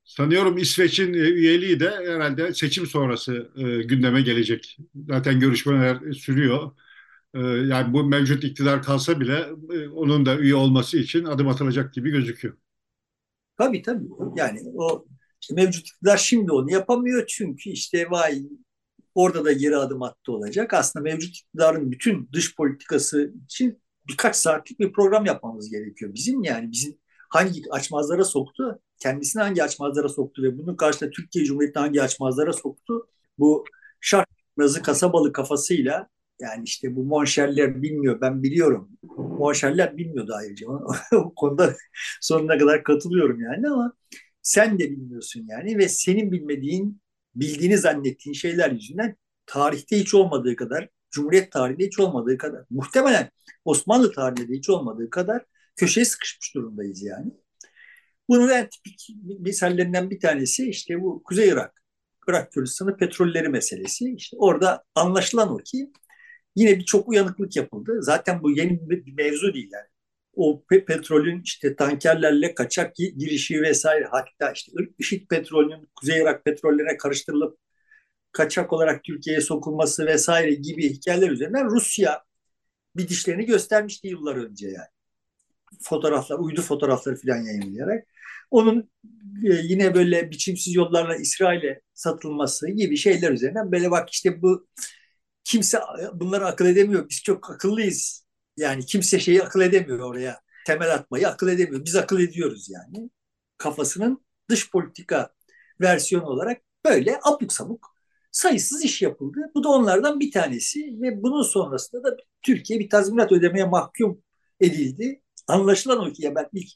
[0.05, 4.79] Sanıyorum İsveç'in e, üyeliği de herhalde seçim sonrası e, gündeme gelecek.
[5.09, 6.73] Zaten görüşmeler sürüyor.
[7.35, 11.95] E, yani bu mevcut iktidar kalsa bile e, onun da üye olması için adım atılacak
[11.95, 12.57] gibi gözüküyor.
[13.59, 14.09] Tabii tabii.
[14.37, 15.07] Yani o
[15.41, 18.43] işte mevcut iktidar şimdi onu yapamıyor çünkü işte vay
[19.15, 20.75] orada da geri adım attı olacak.
[20.75, 26.45] Aslında mevcut iktidarın bütün dış politikası için birkaç saatlik bir program yapmamız gerekiyor bizim.
[26.45, 26.99] Yani bizim
[27.31, 33.07] hangi açmazlara soktu, kendisini hangi açmazlara soktu ve bunun karşısında Türkiye Cumhuriyeti hangi açmazlara soktu.
[33.39, 33.65] Bu
[34.01, 34.29] şark
[34.61, 36.09] razı kasabalı kafasıyla
[36.41, 38.91] yani işte bu monşerler bilmiyor ben biliyorum.
[39.17, 40.67] Monşerler bilmiyordu ayrıca.
[41.13, 41.77] o konuda
[42.21, 43.93] sonuna kadar katılıyorum yani ama
[44.43, 47.01] sen de bilmiyorsun yani ve senin bilmediğin,
[47.35, 53.31] bildiğini zannettiğin şeyler yüzünden tarihte hiç olmadığı kadar, Cumhuriyet tarihinde hiç olmadığı kadar, muhtemelen
[53.65, 55.45] Osmanlı tarihinde hiç olmadığı kadar
[55.77, 57.33] köşeye sıkışmış durumdayız yani.
[58.29, 59.09] Bunun en tipik
[59.41, 61.83] misallerinden bir tanesi işte bu Kuzey Irak,
[62.29, 64.15] Irak Kürdistan'ı petrolleri meselesi.
[64.15, 65.93] İşte orada anlaşılan o ki
[66.57, 67.99] yine bir çok uyanıklık yapıldı.
[68.03, 69.87] Zaten bu yeni bir mevzu değil yani.
[70.35, 76.97] O pe petrolün işte tankerlerle kaçak girişi vesaire hatta işte IŞİD petrolünün Kuzey Irak petrollerine
[76.97, 77.59] karıştırılıp
[78.33, 82.25] kaçak olarak Türkiye'ye sokulması vesaire gibi hikayeler üzerinden Rusya
[82.97, 84.89] bir dişlerini göstermişti yıllar önce yani.
[85.83, 88.07] Fotoğraflar, uydu fotoğrafları falan yayınlayarak.
[88.51, 88.91] Onun
[89.45, 94.69] e, yine böyle biçimsiz yollarla İsrail'e satılması gibi şeyler üzerinden böyle bak işte bu
[95.45, 95.81] kimse
[96.15, 97.09] bunları akıl edemiyor.
[97.09, 98.27] Biz çok akıllıyız.
[98.57, 100.41] Yani kimse şeyi akıl edemiyor oraya.
[100.67, 101.85] Temel atmayı akıl edemiyor.
[101.85, 103.11] Biz akıl ediyoruz yani.
[103.59, 105.31] Kafasının dış politika
[105.81, 108.00] versiyonu olarak böyle abuk sabuk
[108.33, 109.51] sayısız iş yapıldı.
[109.55, 114.23] Bu da onlardan bir tanesi ve bunun sonrasında da Türkiye bir tazminat ödemeye mahkum
[114.61, 115.23] edildi.
[115.49, 116.69] Anlaşılan o ki ya ben ilk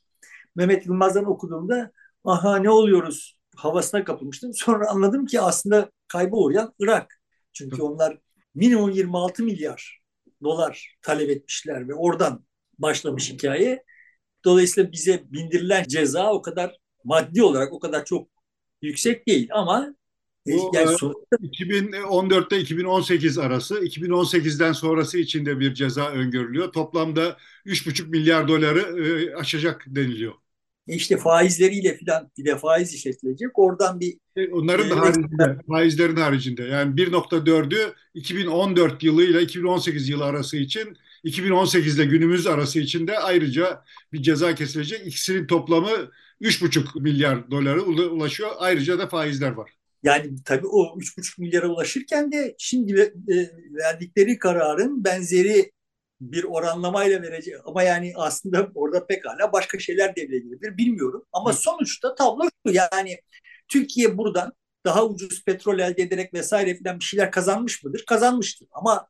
[0.57, 1.93] Mehmet Yılmaz'dan okuduğumda
[2.25, 4.55] aha ne oluyoruz havasına kapılmıştım.
[4.55, 7.21] Sonra anladım ki aslında kayba uğrayan Irak.
[7.53, 8.19] Çünkü onlar
[8.55, 10.01] minimum 26 milyar
[10.43, 12.45] dolar talep etmişler ve oradan
[12.79, 13.85] başlamış hikaye.
[14.45, 18.29] Dolayısıyla bize bindirilen ceza o kadar maddi olarak o kadar çok
[18.83, 19.95] yüksek değil ama
[20.47, 21.37] bu, yani sonuçta...
[21.37, 26.73] 2014'te 2018 arası, 2018'den sonrası için de bir ceza öngörülüyor.
[26.73, 30.33] Toplamda 3,5 milyar doları e, aşacak deniliyor.
[30.87, 33.59] İşte faizleriyle filan bir de faiz işletilecek.
[33.59, 36.63] Oradan bir e, Onların da haricinde, faizlerin haricinde.
[36.63, 43.19] Yani 1.4'ü 2014 yılı ile 2018 yılı arası için, 2018 ile günümüz arası için de
[43.19, 45.07] ayrıca bir ceza kesilecek.
[45.07, 48.51] İkisinin toplamı 3,5 milyar dolara ulaşıyor.
[48.59, 49.71] Ayrıca da faizler var.
[50.05, 53.35] Yani tabii o 3,5 milyara ulaşırken de şimdi e,
[53.75, 55.73] verdikleri kararın benzeri
[56.21, 62.15] bir oranlamayla verecek ama yani aslında orada pekala başka şeyler devreye girebilir bilmiyorum ama sonuçta
[62.15, 63.19] tablo şu yani
[63.69, 64.53] Türkiye buradan
[64.87, 68.05] daha ucuz petrol elde ederek vesaire filan bir şeyler kazanmış mıdır?
[68.07, 68.69] Kazanmıştır.
[68.73, 69.09] Ama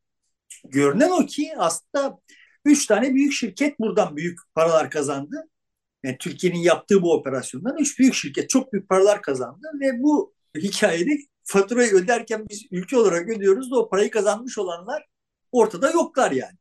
[0.64, 2.18] görünen o ki aslında
[2.64, 5.48] üç tane büyük şirket buradan büyük paralar kazandı.
[6.04, 11.10] Yani Türkiye'nin yaptığı bu operasyondan üç büyük şirket çok büyük paralar kazandı ve bu hikayede
[11.44, 15.04] faturayı öderken biz ülke olarak ödüyoruz da o parayı kazanmış olanlar
[15.52, 16.58] ortada yoklar yani.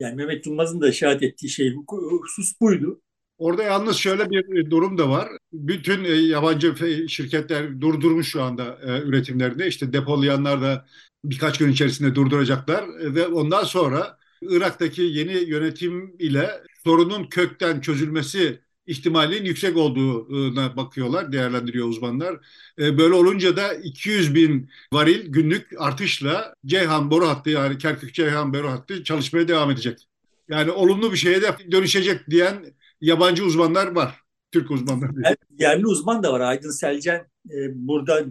[0.00, 1.74] Yani Mehmet Yılmaz'ın da işaret ettiği şey
[2.22, 3.00] husus buydu.
[3.38, 5.28] Orada yalnız şöyle bir durum da var.
[5.52, 6.74] Bütün e, yabancı
[7.08, 9.66] şirketler durdurmuş şu anda e, üretimlerini.
[9.66, 10.86] İşte depolayanlar da
[11.24, 16.50] birkaç gün içerisinde durduracaklar ve ondan sonra Irak'taki yeni yönetim ile
[16.84, 22.36] sorunun kökten çözülmesi ihtimalinin yüksek olduğuna bakıyorlar, değerlendiriyor uzmanlar.
[22.78, 28.54] E, böyle olunca da 200 bin varil günlük artışla Ceyhan boru hattı yani Kerkük Ceyhan
[28.54, 30.08] boru hattı çalışmaya devam edecek.
[30.48, 32.64] Yani olumlu bir şeye de dönüşecek diyen
[33.00, 34.20] yabancı uzmanlar var.
[34.52, 35.36] Türk uzmanlar değil.
[35.58, 36.40] Yerli uzman da var.
[36.40, 38.24] Aydın Selcan e, burada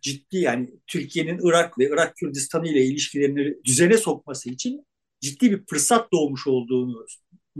[0.00, 4.86] ciddi yani Türkiye'nin Irak ve Irak Kürdistanı ile ilişkilerini düzene sokması için
[5.20, 7.06] ciddi bir fırsat doğmuş olduğunu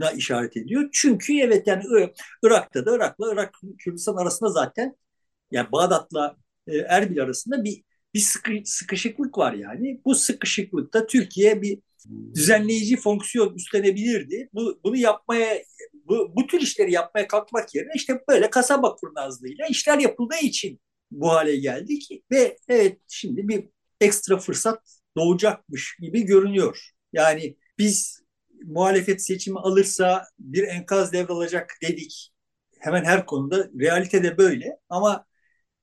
[0.01, 0.89] da işaret ediyor.
[0.93, 1.83] Çünkü evet yani
[2.43, 4.95] Irak'ta da Irak'la Irak Kürdistan arasında zaten
[5.51, 7.83] yani Bağdat'la e, Erbil arasında bir
[8.13, 10.01] bir sıkı, sıkışıklık var yani.
[10.05, 11.79] Bu sıkışıklıkta Türkiye bir
[12.35, 14.49] düzenleyici fonksiyon üstlenebilirdi.
[14.53, 19.99] Bu, bunu yapmaya bu, bu tür işleri yapmaya kalkmak yerine işte böyle kasaba kurnazlığıyla işler
[19.99, 20.79] yapıldığı için
[21.11, 23.65] bu hale geldik ve evet şimdi bir
[24.01, 26.89] ekstra fırsat doğacakmış gibi görünüyor.
[27.13, 28.18] Yani biz
[28.65, 32.31] muhalefet seçimi alırsa bir enkaz devralacak dedik.
[32.79, 35.25] Hemen her konuda realitede böyle ama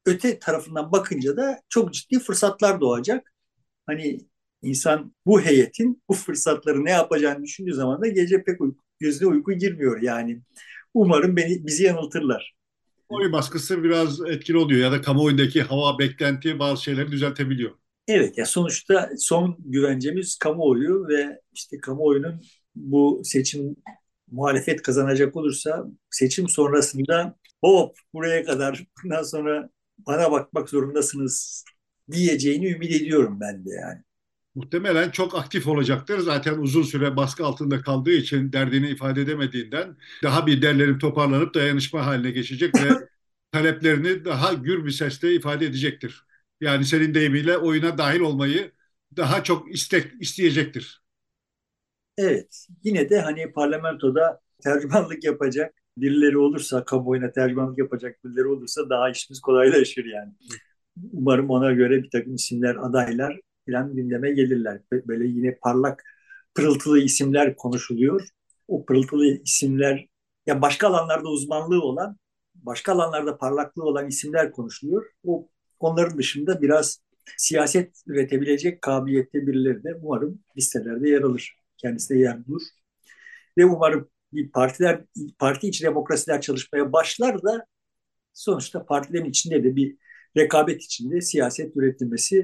[0.06, 3.32] öte tarafından bakınca da çok ciddi fırsatlar doğacak.
[3.86, 4.18] Hani
[4.62, 9.52] insan bu heyetin bu fırsatları ne yapacağını düşündüğü zaman da gece pek uyku, gözüne uyku
[9.52, 10.42] girmiyor yani.
[10.94, 12.56] Umarım beni bizi yanıltırlar.
[13.08, 17.70] Oy baskısı biraz etkili oluyor ya da kamuoyundaki hava beklenti bazı şeyleri düzeltebiliyor.
[18.08, 22.40] Evet ya sonuçta son güvencemiz kamuoyu ve işte kamuoyunun
[22.76, 23.76] bu seçim
[24.30, 31.64] muhalefet kazanacak olursa seçim sonrasında hop buraya kadar bundan sonra bana bakmak zorundasınız
[32.12, 34.02] diyeceğini ümit ediyorum ben de yani.
[34.54, 36.18] Muhtemelen çok aktif olacaktır.
[36.18, 42.06] Zaten uzun süre baskı altında kaldığı için derdini ifade edemediğinden daha bir derlerim toparlanıp dayanışma
[42.06, 42.88] haline geçecek ve
[43.52, 46.26] taleplerini daha gür bir sesle ifade edecektir.
[46.60, 48.72] Yani senin deyimiyle oyuna dahil olmayı
[49.16, 51.05] daha çok istek isteyecektir.
[52.18, 52.66] Evet.
[52.84, 59.40] Yine de hani parlamentoda tercümanlık yapacak birileri olursa, kamuoyuna tercümanlık yapacak birileri olursa daha işimiz
[59.40, 60.32] kolaylaşır yani.
[61.12, 64.80] Umarım ona göre bir takım isimler, adaylar falan gündeme gelirler.
[64.92, 66.04] Böyle yine parlak,
[66.54, 68.28] pırıltılı isimler konuşuluyor.
[68.68, 70.06] O pırıltılı isimler,
[70.46, 72.16] ya başka alanlarda uzmanlığı olan,
[72.54, 75.06] başka alanlarda parlaklığı olan isimler konuşuluyor.
[75.24, 75.48] O
[75.80, 77.00] onların dışında biraz
[77.36, 81.65] siyaset üretebilecek kabiliyette birileri de umarım listelerde yer alır.
[81.78, 82.62] Kendisi de yer bulur.
[83.58, 85.04] Ve umarım bir partiler,
[85.38, 87.66] parti içi demokrasiler çalışmaya başlar da
[88.32, 89.96] sonuçta partilerin içinde de bir
[90.36, 92.42] rekabet içinde siyaset üretilmesi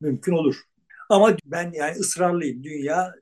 [0.00, 0.56] mümkün olur.
[1.10, 2.64] Ama ben yani ısrarlıyım.
[2.64, 3.14] Dünya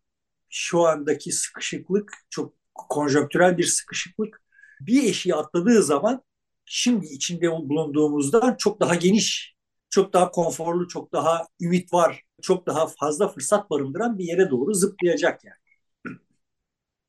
[0.51, 4.43] şu andaki sıkışıklık çok konjonktürel bir sıkışıklık.
[4.81, 6.23] Bir eşiği atladığı zaman
[6.65, 9.57] şimdi içinde bulunduğumuzdan çok daha geniş,
[9.91, 14.75] çok daha konforlu, çok daha ümit var, çok daha fazla fırsat barındıran bir yere doğru
[14.75, 16.17] zıplayacak yani.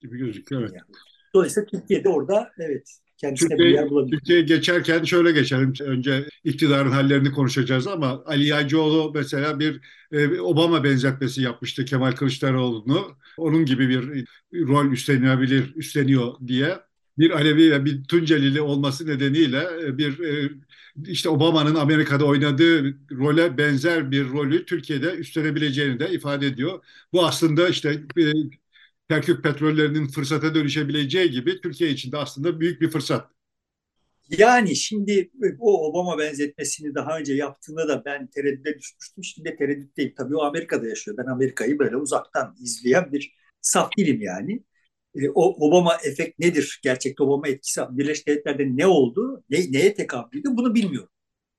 [0.02, 0.82] Gibi gözüküyor evet.
[1.36, 4.17] Dolayısıyla Türkiye'de orada evet kendisine Türkiye, bir yer bulabilir.
[4.17, 5.74] Türkiye'ye geçerken şöyle geçelim.
[5.82, 13.17] Önce iktidarın hallerini konuşacağız ama Ali Yağcıoğlu mesela bir e, Obama benzetmesi yapmıştı Kemal Kılıçdaroğlu'nu.
[13.38, 14.26] Onun gibi bir
[14.67, 16.80] rol üstlenebilir, üstleniyor diye
[17.17, 20.49] bir Alevi ve bir Tuncelili olması nedeniyle e, bir e,
[21.08, 26.86] işte Obama'nın Amerika'da oynadığı role benzer bir rolü Türkiye'de üstlenebileceğini de ifade ediyor.
[27.13, 28.23] Bu aslında işte e,
[29.10, 33.30] Kerkük petrollerinin fırsata dönüşebileceği gibi Türkiye için de aslında büyük bir fırsat.
[34.30, 39.23] Yani şimdi o Obama benzetmesini daha önce yaptığında da ben tereddüte düşmüştüm.
[39.23, 40.13] Şimdi tereddütteyim.
[40.17, 41.17] Tabii o Amerika'da yaşıyor.
[41.17, 44.63] Ben Amerika'yı böyle uzaktan izleyen bir saf dilim yani.
[45.15, 46.80] E, o Obama efekt nedir?
[46.84, 49.43] Gerçekte Obama etkisi Birleşik Devletler'de ne oldu?
[49.49, 50.58] Ne, neye tekabül ediyor?
[50.58, 51.10] Bunu bilmiyorum.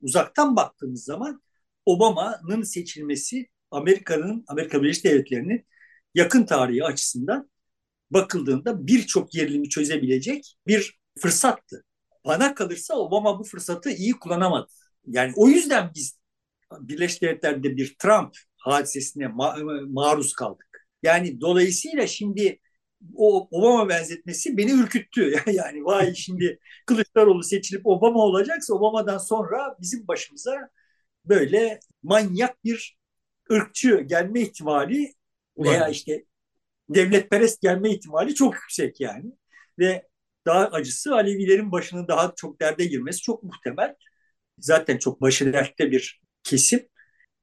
[0.00, 1.42] Uzaktan baktığımız zaman
[1.86, 5.66] Obama'nın seçilmesi Amerika'nın, Amerika Birleşik Devletleri'nin
[6.14, 7.50] yakın tarihi açısından
[8.10, 11.84] bakıldığında birçok yerini çözebilecek bir fırsattı.
[12.24, 14.66] Bana kalırsa Obama bu fırsatı iyi kullanamadı.
[15.06, 16.18] Yani o yüzden biz
[16.80, 20.88] Birleşik Devletler'de bir Trump hadisesine ma- maruz kaldık.
[21.02, 22.58] Yani dolayısıyla şimdi
[23.16, 25.34] o Obama benzetmesi beni ürküttü.
[25.52, 30.70] Yani vay şimdi Kılıçdaroğlu seçilip Obama olacaksa Obama'dan sonra bizim başımıza
[31.24, 32.98] böyle manyak bir
[33.52, 35.14] ırkçı gelme ihtimali
[35.58, 36.24] veya işte
[36.88, 39.32] devletperest gelme ihtimali çok yüksek yani.
[39.78, 40.08] Ve
[40.46, 43.94] daha acısı Alevilerin başının daha çok derde girmesi çok muhtemel.
[44.58, 46.88] Zaten çok başı dertte bir kesim.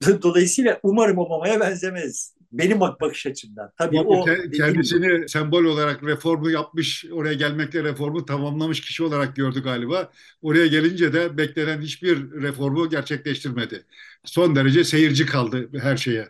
[0.21, 2.35] Dolayısıyla umarım Obama'ya benzemez.
[2.51, 3.71] Benim bakış açımdan.
[3.77, 4.25] Tabii o, o
[4.57, 5.27] kendisini dediğim...
[5.29, 10.11] sembol olarak reformu yapmış, oraya gelmekle reformu tamamlamış kişi olarak gördü galiba.
[10.41, 13.85] Oraya gelince de beklenen hiçbir reformu gerçekleştirmedi.
[14.25, 16.27] Son derece seyirci kaldı her şeye.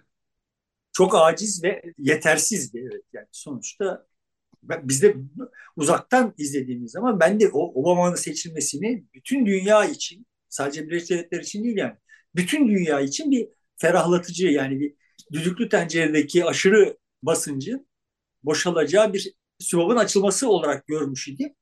[0.94, 4.06] Çok aciz ve yetersizdi evet yani sonuçta
[4.64, 5.16] biz de
[5.76, 11.64] uzaktan izlediğimiz zaman ben de o Obama'nın seçilmesini bütün dünya için sadece Birleşik Devletler için
[11.64, 11.96] değil yani
[12.36, 13.50] bütün dünya için bir
[13.82, 14.96] ferahlatıcı yani bir
[15.34, 17.88] düdüklü tenceredeki aşırı basıncın
[18.44, 21.56] boşalacağı bir sübabın açılması olarak görmüş idi.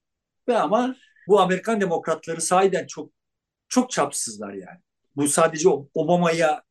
[0.47, 0.95] Ve ama
[1.27, 3.11] bu Amerikan demokratları sahiden çok
[3.69, 4.79] çok çapsızlar yani.
[5.15, 6.63] Bu sadece Obama'ya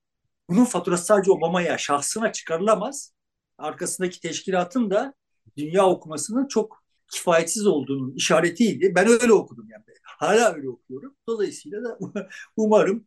[0.49, 3.15] bunun faturası sadece Obama'ya şahsına çıkarılamaz.
[3.59, 5.15] Arkasındaki teşkilatın da
[5.57, 8.93] dünya okumasının çok kifayetsiz olduğunun işaretiydi.
[8.95, 9.85] Ben öyle okudum yani.
[10.03, 11.17] Hala öyle okuyorum.
[11.29, 11.99] Dolayısıyla da
[12.57, 13.07] umarım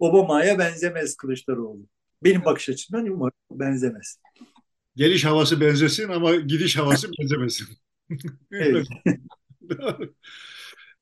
[0.00, 1.86] Obama'ya benzemez Kılıçdaroğlu.
[2.24, 4.18] Benim bakış açımdan umarım benzemez.
[4.96, 7.68] Geliş havası benzesin ama gidiş havası benzemesin.
[8.52, 8.86] evet.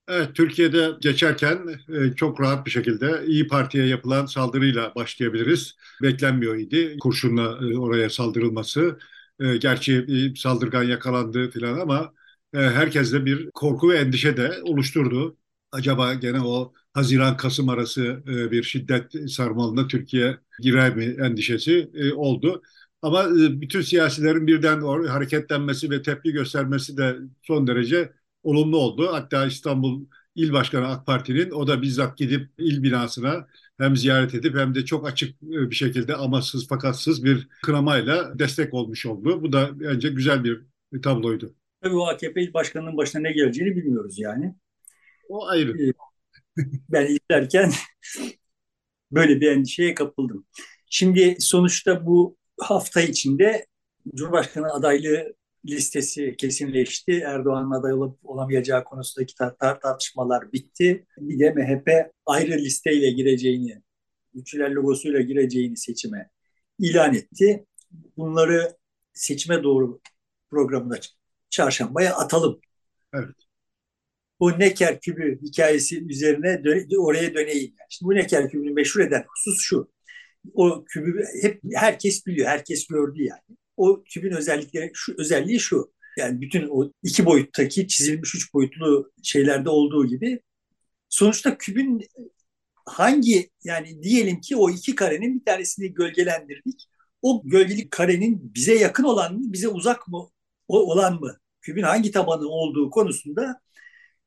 [0.08, 5.76] Evet, Türkiye'de geçerken e, çok rahat bir şekilde İyi Parti'ye yapılan saldırıyla başlayabiliriz.
[6.02, 8.98] Beklenmiyor idi kurşunla e, oraya saldırılması.
[9.40, 10.06] E, gerçi
[10.36, 12.12] saldırgan yakalandı filan ama
[12.54, 15.36] herkeste bir korku ve endişe de oluşturdu.
[15.72, 22.62] Acaba gene o Haziran-Kasım arası bir şiddet sarmalına Türkiye girer mi endişesi oldu.
[23.02, 29.08] Ama bütün siyasilerin birden hareketlenmesi ve tepki göstermesi de son derece olumlu oldu.
[29.12, 33.46] Hatta İstanbul İl Başkanı AK Parti'nin o da bizzat gidip il binasına
[33.78, 38.74] hem ziyaret edip hem de çok açık e, bir şekilde amaçsız fakatsız bir kınamayla destek
[38.74, 39.42] olmuş oldu.
[39.42, 40.62] Bu da bence güzel bir
[41.02, 41.54] tabloydu.
[41.82, 44.54] Tabii o AKP il başkanının başına ne geleceğini bilmiyoruz yani.
[45.28, 45.82] O ayrı.
[45.82, 45.92] Ee,
[46.88, 47.72] ben izlerken
[49.12, 50.46] böyle bir endişeye kapıldım.
[50.90, 53.66] Şimdi sonuçta bu hafta içinde
[54.14, 55.34] Cumhurbaşkanı adaylığı
[55.66, 57.12] listesi kesinleşti.
[57.12, 61.06] Erdoğan'ın aday olup olamayacağı konusundaki tar tartışmalar bitti.
[61.18, 63.82] Bir de MHP ayrı listeyle gireceğini,
[64.34, 66.30] üçler logosuyla gireceğini seçime
[66.78, 67.66] ilan etti.
[68.16, 68.76] Bunları
[69.12, 70.00] seçime doğru
[70.50, 70.96] programında
[71.50, 72.60] çarşambaya atalım.
[73.14, 73.47] Evet.
[74.40, 77.74] Bu Neker kübü hikayesi üzerine dö oraya döneyim.
[77.78, 77.86] Yani.
[77.90, 79.90] Şimdi bu Neker kübünü meşhur eden husus şu.
[80.54, 85.92] O kübü hep herkes biliyor, herkes gördü yani o kübün özellikleri şu özelliği şu.
[86.18, 90.40] Yani bütün o iki boyuttaki çizilmiş üç boyutlu şeylerde olduğu gibi
[91.08, 92.00] sonuçta kübün
[92.86, 96.88] hangi yani diyelim ki o iki karenin bir tanesini gölgelendirdik.
[97.22, 100.28] O gölgelik karenin bize yakın olan mı, bize uzak mı
[100.68, 101.38] olan mı?
[101.60, 103.60] Kübün hangi tabanı olduğu konusunda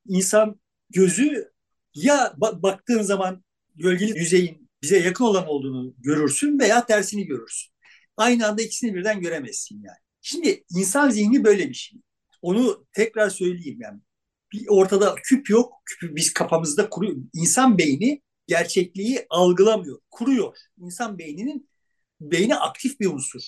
[0.07, 0.59] insan
[0.89, 1.51] gözü
[1.95, 3.43] ya baktığın zaman
[3.75, 7.71] gölgeli yüzeyin bize yakın olan olduğunu görürsün veya tersini görürsün
[8.17, 9.97] aynı anda ikisini birden göremezsin yani.
[10.21, 11.99] Şimdi insan zihni böyle bir şey.
[12.41, 13.99] Onu tekrar söyleyeyim yani.
[14.53, 15.73] Bir ortada küp yok.
[15.85, 17.15] Küpü biz kafamızda kuruyor.
[17.33, 20.57] İnsan beyni gerçekliği algılamıyor, kuruyor.
[20.77, 21.69] İnsan beyninin
[22.21, 23.41] beyni aktif bir unsur.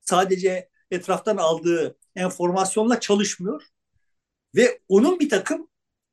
[0.00, 3.62] Sadece etraftan aldığı enformasyonla çalışmıyor.
[4.56, 5.68] Ve onun bir takım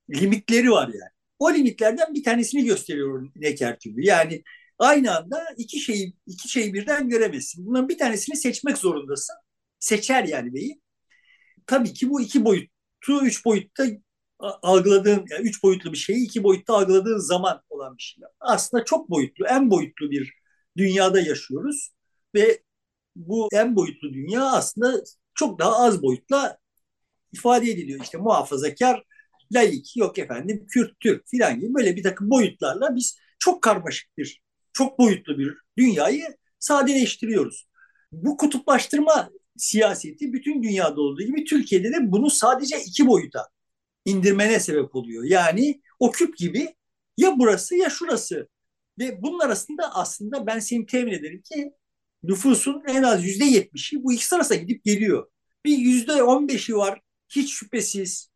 [0.09, 1.11] limitleri var yani.
[1.39, 4.07] O limitlerden bir tanesini gösteriyor Necker gibi.
[4.07, 4.43] Yani
[4.79, 7.65] aynı anda iki şeyi iki şeyi birden göremezsin.
[7.65, 9.35] Bunların bir tanesini seçmek zorundasın.
[9.79, 10.83] Seçer yani beyin.
[11.67, 13.85] Tabii ki bu iki boyutlu, üç boyutta
[14.39, 18.23] algıladığın, yani üç boyutlu bir şeyi iki boyutta algıladığın zaman olan bir şey.
[18.39, 20.33] Aslında çok boyutlu, en boyutlu bir
[20.77, 21.91] dünyada yaşıyoruz
[22.35, 22.63] ve
[23.15, 25.03] bu en boyutlu dünya aslında
[25.35, 26.57] çok daha az boyutla
[27.31, 28.03] ifade ediliyor.
[28.03, 29.03] İşte muhafazakar,
[29.51, 34.41] laik, yok efendim Kürt, Türk filan gibi böyle bir takım boyutlarla biz çok karmaşık bir
[34.73, 37.67] çok boyutlu bir dünyayı sadeleştiriyoruz.
[38.11, 43.47] Bu kutuplaştırma siyaseti bütün dünyada olduğu gibi Türkiye'de de bunu sadece iki boyuta
[44.05, 45.23] indirmene sebep oluyor.
[45.23, 46.75] Yani o küp gibi
[47.17, 48.49] ya burası ya şurası.
[48.99, 51.71] Ve bunun arasında aslında ben seni temin ederim ki
[52.23, 55.31] nüfusun en az yüzde yetmişi bu ikisi arasında gidip geliyor.
[55.65, 58.28] Bir yüzde on beşi var hiç şüphesiz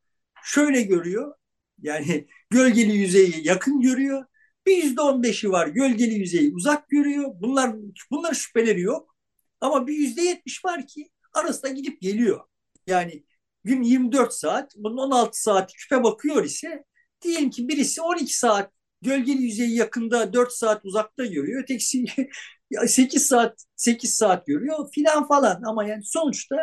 [0.44, 1.36] şöyle görüyor.
[1.82, 4.26] Yani gölgeli yüzeyi yakın görüyor.
[4.68, 7.32] Bir yüzde on beşi var gölgeli yüzeyi uzak görüyor.
[7.36, 7.76] Bunlar
[8.12, 9.16] bunlar şüpheleri yok.
[9.62, 12.42] Ama bir yüzde yetmiş var ki arasında gidip geliyor.
[12.88, 13.26] Yani
[13.64, 16.84] gün 24 saat, bunun 16 saat küpe bakıyor ise
[17.22, 18.72] diyelim ki birisi 12 saat
[19.02, 21.64] gölgeli yüzeyi yakında 4 saat uzakta görüyor.
[21.64, 22.06] Ötekisi
[22.88, 26.56] 8 saat 8 saat görüyor filan falan ama yani sonuçta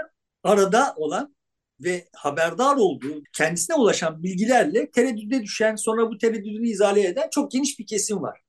[0.43, 1.35] arada olan
[1.81, 7.79] ve haberdar olduğu, kendisine ulaşan bilgilerle tereddüde düşen, sonra bu tereddüdünü izale eden çok geniş
[7.79, 8.41] bir kesim var.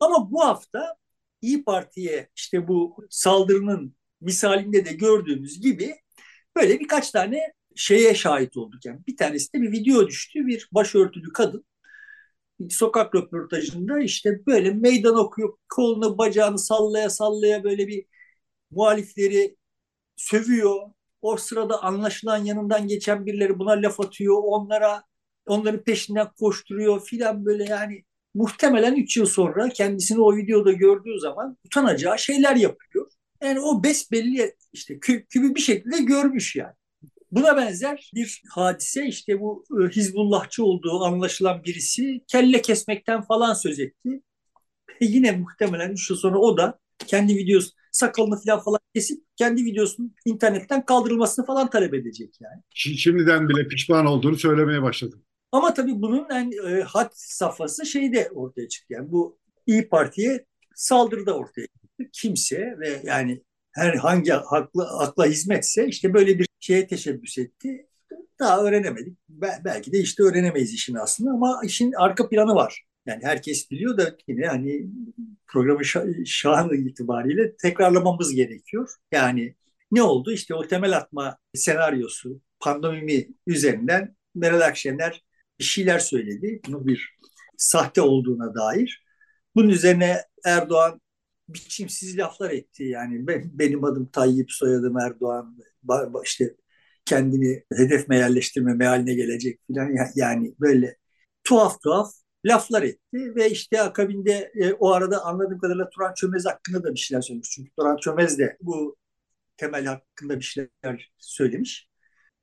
[0.00, 0.96] Ama bu hafta
[1.42, 5.94] İyi Parti'ye işte bu saldırının misalinde de gördüğümüz gibi
[6.56, 8.84] böyle birkaç tane şeye şahit olduk.
[8.84, 10.46] Yani bir tanesi de bir video düştü.
[10.46, 11.64] Bir başörtülü kadın
[12.70, 15.56] sokak röportajında işte böyle meydan okuyor.
[15.68, 18.06] Kolunu bacağını sallaya sallaya böyle bir
[18.70, 19.56] muhalifleri
[20.16, 20.90] sövüyor.
[21.22, 24.42] O sırada anlaşılan yanından geçen birileri buna laf atıyor.
[24.44, 25.02] Onlara
[25.46, 28.04] onların peşinden koşturuyor filan böyle yani
[28.34, 33.10] muhtemelen 3 yıl sonra kendisini o videoda gördüğü zaman utanacağı şeyler yapıyor.
[33.42, 36.74] Yani o besbelli işte kübü bir şekilde görmüş yani.
[37.30, 43.80] Buna benzer bir hadise işte bu e, Hizbullahçı olduğu anlaşılan birisi kelle kesmekten falan söz
[43.80, 44.22] etti.
[45.00, 47.70] E yine muhtemelen 3 yıl sonra o da kendi videosu
[48.02, 52.62] sakalını falan falan kesip kendi videosunun internetten kaldırılmasını falan talep edecek yani.
[52.74, 55.22] Şimdiden bile pişman olduğunu söylemeye başladım.
[55.52, 58.94] Ama tabii bunun en e, hat safhası şeyde ortaya çıktı.
[58.94, 62.04] Yani bu İyi Parti'ye saldırıda ortaya çıktı.
[62.12, 63.42] Kimse ve yani
[63.72, 67.86] her hangi haklı, akla hizmetse işte böyle bir şeye teşebbüs etti.
[68.38, 69.18] Daha öğrenemedik.
[69.64, 72.84] Belki de işte öğrenemeyiz işin aslında ama işin arka planı var.
[73.06, 74.86] Yani herkes biliyor da yine hani
[75.46, 75.84] programı
[76.26, 78.90] şahı itibariyle tekrarlamamız gerekiyor.
[79.12, 79.54] Yani
[79.92, 80.32] ne oldu?
[80.32, 85.24] İşte o temel atma senaryosu, pandemi üzerinden Meral Akşener
[85.58, 86.60] bir şeyler söyledi.
[86.66, 87.18] Bunu bir
[87.56, 89.04] sahte olduğuna dair.
[89.54, 91.00] Bunun üzerine Erdoğan
[91.48, 92.84] biçimsiz laflar etti.
[92.84, 95.58] Yani ben, benim adım Tayyip, soyadım Erdoğan.
[96.24, 96.54] işte
[97.04, 99.90] kendini hedef yerleştirme mealine gelecek falan.
[100.14, 100.96] Yani böyle
[101.44, 106.84] tuhaf tuhaf laflar etti ve işte akabinde e, o arada anladığım kadarıyla Turan Çömez hakkında
[106.84, 107.50] da bir şeyler söylemiş.
[107.50, 108.96] Çünkü Turan Çömez de bu
[109.56, 111.88] temel hakkında bir şeyler söylemiş.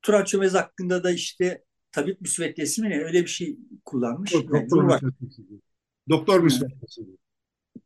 [0.02, 4.34] Turan Çömez hakkında da işte tabip müsveddesi mi ne öyle bir şey kullanmış.
[4.34, 5.12] Doktor, yani, Cumhurbaşkanı.
[6.10, 7.02] Doktor müsveddesi.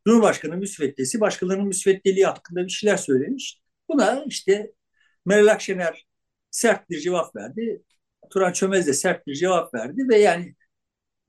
[0.07, 3.61] Cumhurbaşkanı müsveddesi başkalarının müsveddeliği hakkında bir şeyler söylemiş.
[3.89, 4.73] Buna işte
[5.25, 6.07] Meral Akşener
[6.51, 7.83] sert bir cevap verdi.
[8.29, 10.55] Turan Çömez de sert bir cevap verdi ve yani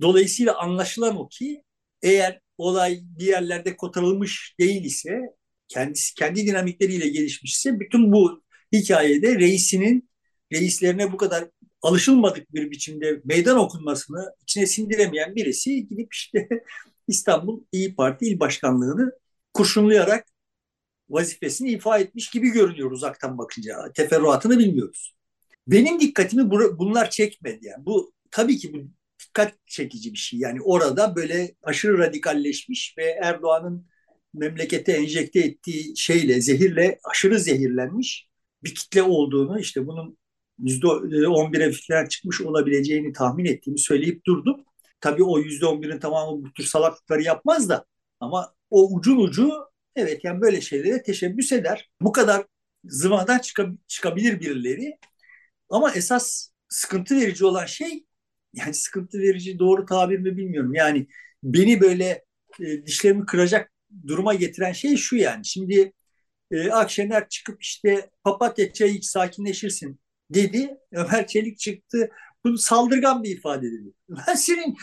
[0.01, 1.63] dolayısıyla anlaşılan o ki
[2.03, 5.21] eğer olay bir yerlerde kotarılmış değil ise
[5.69, 8.43] kendisi kendi dinamikleriyle gelişmişse bütün bu
[8.73, 10.11] hikayede reisinin
[10.53, 11.49] reislerine bu kadar
[11.83, 16.49] alışılmadık bir biçimde meydan okunmasını içine sindiremeyen birisi gidip işte
[17.09, 19.13] İstanbul İyi Parti İl Başkanlığı'nı
[19.55, 20.27] kurşunlayarak
[21.09, 23.93] vazifesini ifa etmiş gibi görünüyor uzaktan bakınca.
[23.95, 25.15] Teferruatını bilmiyoruz.
[25.67, 27.67] Benim dikkatimi bunlar çekmedi.
[27.67, 28.79] Yani bu tabii ki bu
[29.35, 30.39] dikkat çekici bir şey.
[30.39, 33.87] Yani orada böyle aşırı radikalleşmiş ve Erdoğan'ın
[34.35, 38.29] memlekete enjekte ettiği şeyle, zehirle aşırı zehirlenmiş
[38.65, 40.19] bir kitle olduğunu işte bunun
[40.59, 44.65] %11'e falan çıkmış olabileceğini tahmin ettiğimi söyleyip durdum.
[45.01, 47.85] Tabii o %11'in tamamı bu tür salaklıkları yapmaz da
[48.21, 49.51] ama o ucun ucu
[49.97, 51.91] evet yani böyle şeylere teşebbüs eder.
[52.01, 52.47] Bu kadar
[52.85, 53.41] zıvadan
[53.89, 54.99] çıkabilir birileri
[55.69, 58.05] ama esas sıkıntı verici olan şey
[58.55, 60.75] yani sıkıntı verici doğru tabir mi bilmiyorum.
[60.75, 61.07] Yani
[61.43, 62.25] beni böyle
[62.61, 63.73] e, dişlerimi kıracak
[64.07, 65.45] duruma getiren şey şu yani.
[65.45, 65.93] Şimdi
[66.51, 70.01] e, Akşener çıkıp işte papatya çayı iç sakinleşirsin
[70.31, 70.77] dedi.
[70.93, 72.11] Ömer Çelik çıktı.
[72.45, 73.93] Bu saldırgan bir ifade dedi.
[74.09, 74.77] Ben senin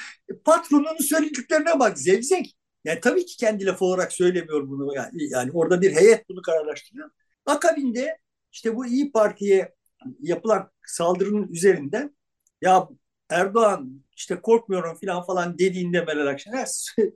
[0.45, 2.55] patronunun söylediklerine bak zevzek.
[2.83, 4.95] Yani tabii ki kendi lafı olarak söylemiyor bunu.
[4.95, 7.09] Yani, yani orada bir heyet bunu kararlaştırıyor.
[7.45, 8.17] Akabinde
[8.51, 9.73] işte bu İyi Parti'ye
[10.19, 12.15] yapılan saldırının üzerinden
[12.61, 12.89] ya
[13.31, 16.67] Erdoğan işte korkmuyorum falan falan dediğinde Meral Akşener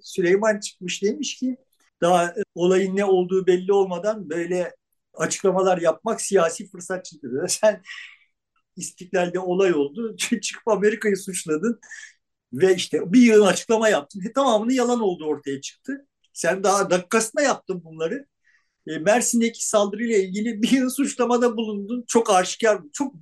[0.01, 1.57] Süleyman çıkmış demiş ki
[2.01, 4.75] daha olayın ne olduğu belli olmadan böyle
[5.13, 7.47] açıklamalar yapmak siyasi fırsatçıdır.
[7.49, 7.81] Sen
[8.75, 10.15] İstiklal'de olay oldu.
[10.41, 11.79] Çıkıp Amerika'yı suçladın
[12.53, 14.21] ve işte bir yığın açıklama yaptın.
[14.29, 16.07] E, tamamını yalan oldu ortaya çıktı.
[16.33, 18.27] Sen daha dakikasına yaptın bunları.
[18.87, 22.05] E, Mersin'deki saldırıyla ilgili bir yıl suçlamada bulundun.
[22.07, 23.15] Çok aşikar, çok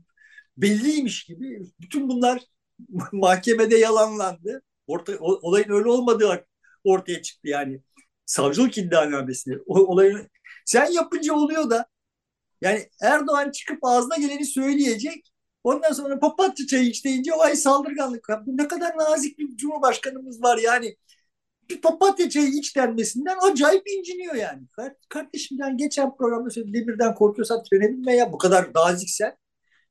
[0.58, 1.62] belliymiş gibi.
[1.82, 2.41] Bütün bunlar
[3.11, 4.61] mahkemede yalanlandı.
[4.88, 6.45] Orta, olayın öyle olmadığı
[6.84, 7.82] ortaya çıktı yani.
[8.26, 9.59] Savcılık iddianamesinde.
[9.65, 10.30] Olayın
[10.65, 11.86] sen yapınca oluyor da
[12.61, 15.34] yani Erdoğan çıkıp ağzına geleni söyleyecek.
[15.63, 18.28] Ondan sonra papatya çayı iç deyince vay saldırganlık.
[18.45, 20.97] Bu ne kadar nazik bir cumhurbaşkanımız var yani.
[21.69, 24.61] Bir papatya çayı iç denmesinden acayip inciniyor yani.
[25.09, 29.38] Kardeşim yani geçen programda söyledim demirden korkuyorsan trene binme ya bu kadar naziksen.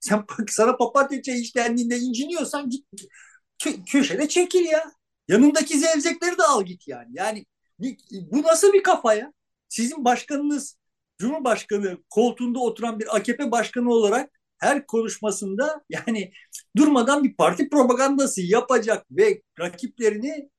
[0.02, 2.86] Sen sana papatya çayı iç dendiğinde inciniyorsan git
[3.58, 4.92] kö köşede çekil ya.
[5.28, 7.10] Yanındaki zevzekleri de al git yani.
[7.12, 7.46] Yani
[8.12, 9.32] bu nasıl bir kafa ya?
[9.68, 10.76] Sizin başkanınız
[11.18, 16.32] Cumhurbaşkanı koltuğunda oturan bir AKP başkanı olarak her konuşmasında yani
[16.76, 20.50] durmadan bir parti propagandası yapacak ve rakiplerini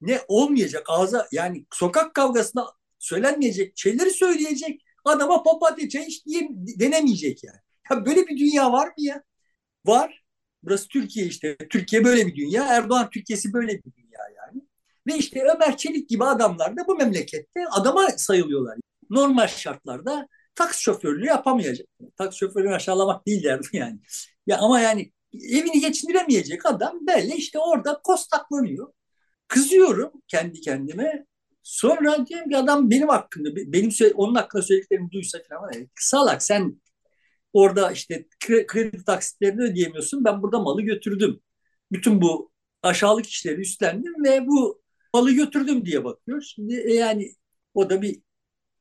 [0.00, 2.66] ne olmayacak ağza yani sokak kavgasında
[2.98, 7.58] söylenmeyecek şeyleri söyleyecek adama papatya çay iç diye denemeyecek yani.
[7.90, 9.22] Ya böyle bir dünya var mı ya?
[9.86, 10.24] Var.
[10.62, 11.56] Burası Türkiye işte.
[11.70, 12.64] Türkiye böyle bir dünya.
[12.66, 14.62] Erdoğan Türkiye'si böyle bir dünya yani.
[15.06, 18.78] Ve işte Ömer Çelik gibi adamlar da bu memlekette adama sayılıyorlar.
[19.10, 21.86] Normal şartlarda taksi şoförlüğü yapamayacak.
[22.16, 24.00] Taksi şoförünü aşağılamak değil derdim yani.
[24.46, 28.92] Ya ama yani evini geçindiremeyecek adam belli işte orada kostaklanıyor.
[29.48, 31.26] Kızıyorum kendi kendime.
[31.62, 35.72] Sonra diyorum ki adam benim hakkında, benim onun hakkında söylediklerimi duysa falan.
[35.72, 36.80] Yani, salak sen
[37.54, 40.24] orada işte kredi taksitlerini ödeyemiyorsun.
[40.24, 41.40] Ben burada malı götürdüm.
[41.92, 42.52] Bütün bu
[42.82, 44.82] aşağılık işleri üstlendim ve bu
[45.14, 46.42] malı götürdüm diye bakıyor.
[46.42, 47.34] Şimdi e, yani
[47.74, 48.22] o da bir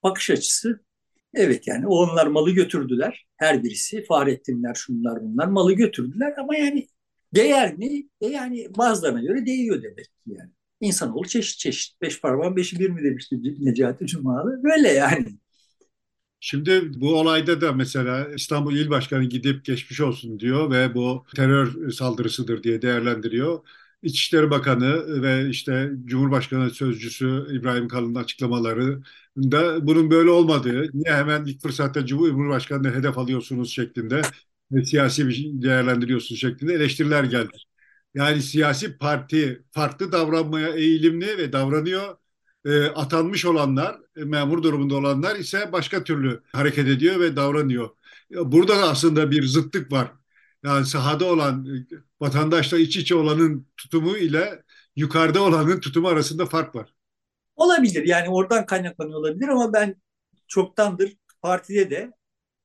[0.03, 0.86] bakış açısı.
[1.34, 3.28] Evet yani onlar malı götürdüler.
[3.38, 6.88] Her birisi Fahrettinler şunlar bunlar malı götürdüler ama yani
[7.36, 8.09] değer mi?
[8.21, 10.51] E yani bazılarına göre değiyor demek ki yani.
[10.82, 12.01] İnsanoğlu çeşit çeşit.
[12.01, 14.63] Beş parmağın beşi bir mi demişti Necati Cumalı.
[14.63, 15.28] Böyle yani.
[16.45, 21.91] Şimdi bu olayda da mesela İstanbul İl Başkanı gidip geçmiş olsun diyor ve bu terör
[21.91, 23.59] saldırısıdır diye değerlendiriyor.
[24.03, 29.01] İçişleri Bakanı ve işte Cumhurbaşkanı Sözcüsü İbrahim Kalın'ın açıklamaları
[29.37, 34.21] da bunun böyle olmadığı, niye hemen ilk fırsatta Cumhurbaşkanı'nı hedef alıyorsunuz şeklinde
[34.71, 37.57] ve siyasi bir değerlendiriyorsunuz şeklinde eleştiriler geldi.
[38.13, 42.17] Yani siyasi parti farklı davranmaya eğilimli ve davranıyor.
[42.66, 47.89] E, atanmış olanlar, e, memur durumunda olanlar ise başka türlü hareket ediyor ve davranıyor.
[48.32, 50.11] Burada da aslında bir zıtlık var.
[50.64, 54.64] Yani sahada olan e, vatandaşla iç içe olanın tutumu ile
[54.95, 56.93] yukarıda olanın tutumu arasında fark var.
[57.55, 59.95] Olabilir yani oradan kaynaklanıyor olabilir ama ben
[60.47, 62.11] çoktandır partide de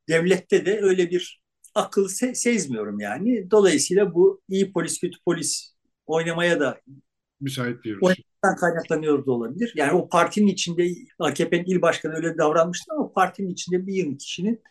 [0.09, 1.43] devlette de öyle bir
[1.75, 3.51] akıl se sezmiyorum yani.
[3.51, 5.75] Dolayısıyla bu iyi polis kötü polis
[6.07, 6.81] oynamaya da
[7.41, 9.73] müsait bir oynamaktan kaynaklanıyor da olabilir.
[9.77, 14.63] Yani o partinin içinde AKP'nin il başkanı öyle davranmıştı ama partinin içinde bir yığın kişinin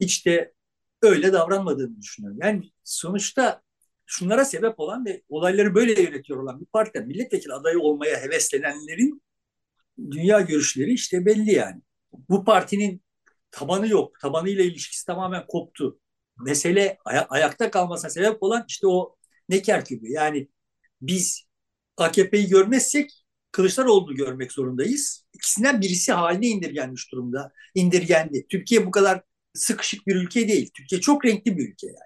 [0.00, 0.54] içte
[1.02, 2.38] öyle davranmadığını düşünüyorum.
[2.42, 3.62] Yani sonuçta
[4.06, 9.22] şunlara sebep olan ve olayları böyle yönetiyor olan bir partiden milletvekili adayı olmaya heveslenenlerin
[10.10, 11.82] dünya görüşleri işte belli yani.
[12.28, 13.02] Bu partinin
[13.50, 14.20] tabanı yok.
[14.20, 16.00] Tabanıyla ilişkisi tamamen koptu.
[16.44, 19.16] Mesele ay- ayakta kalmasına sebep olan işte o
[19.48, 20.12] neker kübü.
[20.12, 20.48] Yani
[21.02, 21.47] biz
[21.98, 25.24] AKP'yi görmezsek Kılıçdaroğlu'nu görmek zorundayız.
[25.32, 27.52] İkisinden birisi haline indirgenmiş durumda.
[27.74, 28.46] İndirgendi.
[28.48, 29.22] Türkiye bu kadar
[29.54, 30.70] sıkışık bir ülke değil.
[30.76, 31.96] Türkiye çok renkli bir ülke yani.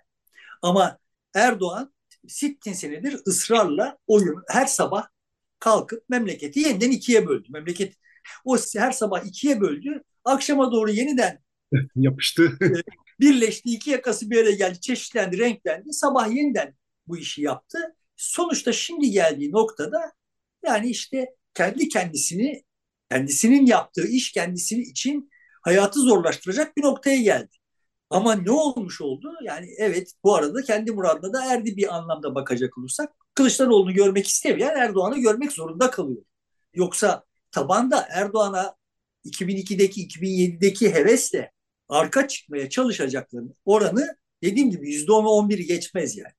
[0.63, 0.99] Ama
[1.35, 1.95] Erdoğan
[2.29, 5.07] sittin senedir ısrarla oyun her sabah
[5.59, 7.49] kalkıp memleketi yeniden ikiye böldü.
[7.51, 7.95] Memleket
[8.45, 10.03] o her sabah ikiye böldü.
[10.25, 11.39] Akşama doğru yeniden
[11.97, 12.59] yapıştı.
[12.63, 12.83] E,
[13.21, 13.71] birleşti.
[13.71, 14.81] iki yakası bir yere geldi.
[14.81, 15.93] Çeşitlendi, renklendi.
[15.93, 16.75] Sabah yeniden
[17.07, 17.79] bu işi yaptı.
[18.23, 20.13] Sonuçta şimdi geldiği noktada
[20.65, 22.65] yani işte kendi kendisini
[23.11, 25.31] kendisinin yaptığı iş kendisi için
[25.63, 27.57] hayatı zorlaştıracak bir noktaya geldi.
[28.11, 29.35] Ama ne olmuş oldu?
[29.43, 33.13] Yani evet bu arada kendi muradına da erdi bir anlamda bakacak olursak.
[33.35, 36.25] Kılıçdaroğlu'nu görmek istemeyen Erdoğan'ı görmek zorunda kalıyor.
[36.75, 38.77] Yoksa tabanda Erdoğan'a
[39.25, 41.53] 2002'deki 2007'deki hevesle
[41.89, 46.33] arka çıkmaya çalışacakların oranı dediğim gibi %10'u 11'i geçmez yani.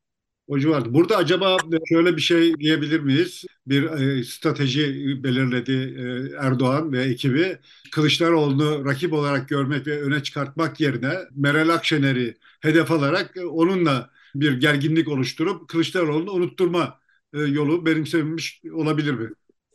[0.47, 0.93] O civarda.
[0.93, 1.57] Burada acaba
[1.89, 3.45] şöyle bir şey diyebilir miyiz?
[3.67, 4.83] Bir e, strateji
[5.23, 7.57] belirledi e, Erdoğan ve ekibi.
[7.91, 14.59] Kılıçdaroğlu'nu rakip olarak görmek ve öne çıkartmak yerine Meral Akşener'i hedef alarak e, onunla bir
[14.59, 16.99] gerginlik oluşturup Kılıçdaroğlu'nu unutturma
[17.33, 19.29] e, yolu benimsemiş olabilir mi?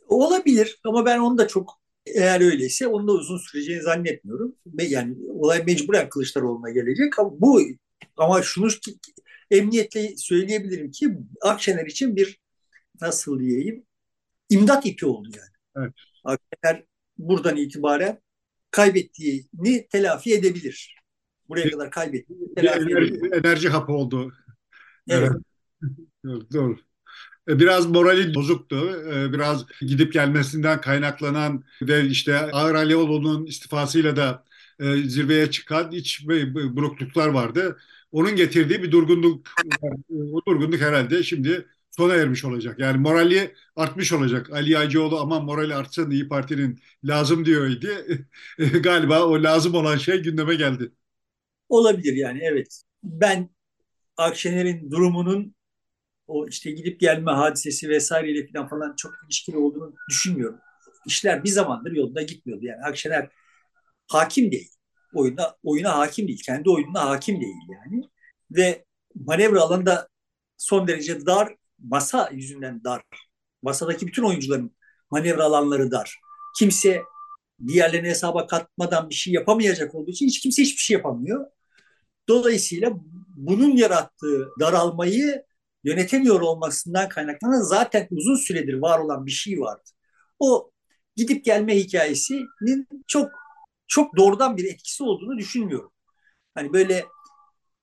[0.07, 4.55] Olabilir ama ben onu da çok eğer öyleyse onun da uzun süreceğini zannetmiyorum.
[4.77, 7.61] Yani olay mecburen Kılıçdaroğlu'na gelecek ama bu
[8.17, 8.67] ama şunu
[9.51, 11.09] emniyetle söyleyebilirim ki
[11.41, 12.39] Akşener için bir
[13.01, 13.85] nasıl diyeyim
[14.49, 15.85] imdat ipi oldu yani.
[15.85, 15.93] Evet.
[16.23, 16.83] Akşener
[17.17, 18.21] buradan itibaren
[18.71, 20.95] kaybettiğini telafi edebilir.
[21.49, 23.31] Buraya bir, kadar kaybettiğini telafi enerji, edebilir.
[23.31, 24.33] Enerji hapı oldu.
[25.09, 25.31] Evet.
[26.25, 26.53] evet.
[26.53, 26.77] Doğru.
[27.49, 29.03] E, biraz morali bozuktu.
[29.13, 34.43] E, biraz gidip gelmesinden kaynaklanan ve işte Ağır Alioğlu'nun istifasıyla da
[34.79, 37.77] e, zirveye çıkan iç burukluklar vardı
[38.11, 39.47] onun getirdiği bir durgunluk
[40.09, 42.79] o durgunluk herhalde şimdi sona ermiş olacak.
[42.79, 44.49] Yani morali artmış olacak.
[44.49, 47.87] Ali Yaycıoğlu aman morali artsın İyi Parti'nin lazım diyordu.
[48.81, 50.91] Galiba o lazım olan şey gündeme geldi.
[51.69, 52.81] Olabilir yani evet.
[53.03, 53.49] Ben
[54.17, 55.55] Akşener'in durumunun
[56.27, 60.59] o işte gidip gelme hadisesi vesaireyle falan falan çok ilişkili olduğunu düşünmüyorum.
[61.07, 62.65] İşler bir zamandır yolunda gitmiyordu.
[62.65, 63.29] Yani Akşener
[64.07, 64.69] hakim değil.
[65.13, 66.41] Oyuna, oyuna hakim değil.
[66.45, 68.03] Kendi oyununa hakim değil yani.
[68.51, 68.85] Ve
[69.15, 70.09] manevra alanında
[70.57, 73.03] son derece dar, masa yüzünden dar.
[73.61, 74.75] Masadaki bütün oyuncuların
[75.11, 76.19] manevra alanları dar.
[76.57, 77.01] Kimse
[77.67, 81.45] diğerlerini hesaba katmadan bir şey yapamayacak olduğu için hiç kimse hiçbir şey yapamıyor.
[82.27, 82.91] Dolayısıyla
[83.35, 85.43] bunun yarattığı daralmayı
[85.83, 89.89] yönetemiyor olmasından kaynaklanan zaten uzun süredir var olan bir şey vardı.
[90.39, 90.71] O
[91.15, 93.29] gidip gelme hikayesinin çok
[93.89, 95.91] çok doğrudan bir etkisi olduğunu düşünmüyorum.
[96.55, 97.05] Hani böyle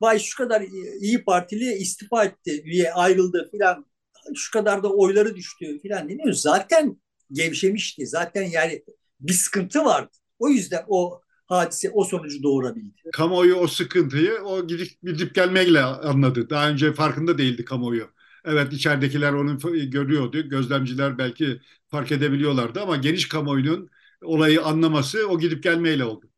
[0.01, 0.63] vay şu kadar
[1.01, 3.87] iyi Partili istifa etti, üye ayrıldı filan,
[4.35, 6.33] şu kadar da oyları düştü filan deniyor.
[6.33, 6.97] Zaten
[7.33, 8.07] gevşemişti.
[8.07, 8.85] Zaten yani
[9.21, 10.11] bir sıkıntı vardı.
[10.39, 13.03] O yüzden o hadise o sonucu doğurabildi.
[13.13, 16.51] Kamuoyu o sıkıntıyı o gidip, gidip gelmekle anladı.
[16.51, 18.09] Daha önce farkında değildi kamuoyu.
[18.45, 19.59] Evet içeridekiler onu
[19.91, 20.49] görüyordu.
[20.49, 23.91] Gözlemciler belki fark edebiliyorlardı ama geniş kamuoyunun
[24.23, 26.31] olayı anlaması o gidip gelmeyle oldu.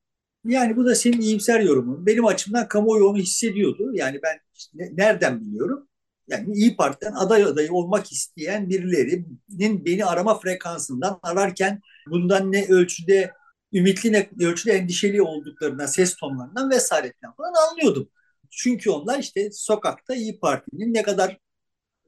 [0.44, 2.06] Yani bu da senin iyimser yorumun.
[2.06, 3.90] Benim açımdan kamuoyu onu hissediyordu.
[3.94, 5.88] Yani ben işte nereden biliyorum?
[6.28, 13.32] Yani İyi Parti'den aday adayı olmak isteyen birilerinin beni arama frekansından ararken bundan ne ölçüde
[13.72, 18.08] ümitli ne ölçüde endişeli olduklarından, ses tonlarından vesaireten falan anlıyordum.
[18.50, 21.38] Çünkü onlar işte sokakta İyi Parti'nin ne kadar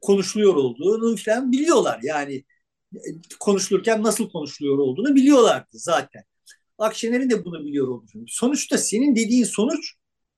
[0.01, 1.99] konuşuluyor olduğunu falan biliyorlar.
[2.03, 2.43] Yani
[3.39, 6.23] konuşulurken nasıl konuşuluyor olduğunu biliyorlardı zaten.
[6.77, 8.23] Akşener'in de bunu biliyor olduğunu.
[8.27, 9.95] Sonuçta senin dediğin sonuç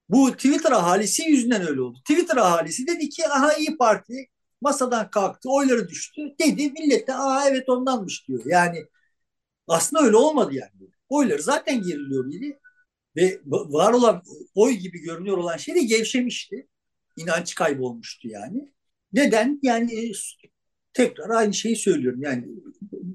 [0.10, 1.99] bu Twitter ahalisi yüzünden öyle oldu.
[1.99, 4.28] Twitter ahalisi dedi ki aha İyi Parti
[4.62, 6.72] masadan kalktı, oyları düştü dedi.
[6.72, 8.41] Millet de aha evet ondanmış diyor.
[8.45, 8.86] Yani
[9.68, 10.91] aslında öyle olmadı yani.
[11.10, 12.60] Oyları zaten geriliyor idi.
[13.16, 14.24] Ve var olan
[14.56, 16.68] oy gibi görünüyor olan şey de gevşemişti.
[17.18, 18.74] İnanç kaybolmuştu yani.
[19.14, 19.60] Neden?
[19.64, 19.93] Yani
[20.94, 22.22] tekrar aynı şeyi söylüyorum.
[22.24, 22.46] Yani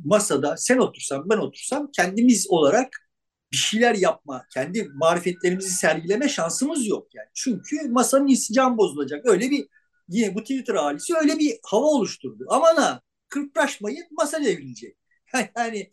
[0.04, 3.08] masada sen otursan ben otursam kendimiz olarak
[3.52, 7.28] bir şeyler yapma, kendi marifetlerimizi sergileme şansımız yok yani.
[7.34, 9.26] Çünkü masanın isticam bozulacak.
[9.26, 9.68] Öyle bir
[10.08, 12.46] yine bu Twitter ailesi öyle bir hava oluşturdu.
[12.48, 14.96] Aman ha kırpraşmayın masa devrilecek.
[15.56, 15.90] Yani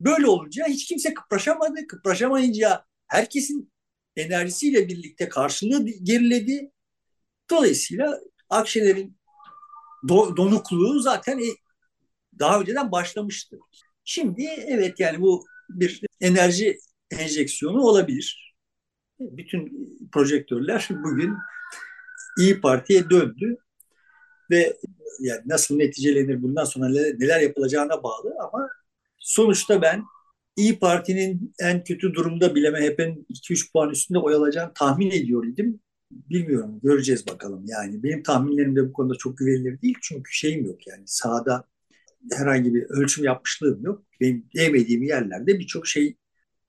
[0.00, 1.86] böyle olunca hiç kimse kıpraşamadı.
[1.86, 3.72] Kıpraşamayınca herkesin
[4.16, 6.70] enerjisiyle birlikte karşılığı geriledi.
[7.50, 8.20] Dolayısıyla
[8.50, 9.16] Akşener'in
[10.08, 11.48] do, donukluğu zaten e,
[12.38, 13.58] daha önceden başlamıştı.
[14.04, 16.78] Şimdi evet yani bu bir enerji
[17.10, 18.56] enjeksiyonu olabilir.
[19.20, 21.34] Bütün projektörler bugün
[22.38, 23.56] İyi Parti'ye döndü
[24.50, 24.76] ve
[25.20, 28.68] yani nasıl neticelenir bundan sonra neler yapılacağına bağlı ama
[29.18, 30.04] sonuçta ben
[30.56, 35.80] İyi Parti'nin en kötü durumda bile MHP'nin 2-3 puan üstünde oy alacağını tahmin ediyor idim.
[36.30, 37.64] Bilmiyorum, göreceğiz bakalım.
[37.66, 41.64] Yani benim tahminlerim de bu konuda çok güvenilir değil çünkü şeyim yok yani sahada
[42.32, 44.02] herhangi bir ölçüm yapmışlığım yok.
[44.20, 46.16] Benim değmediğim yerlerde birçok şey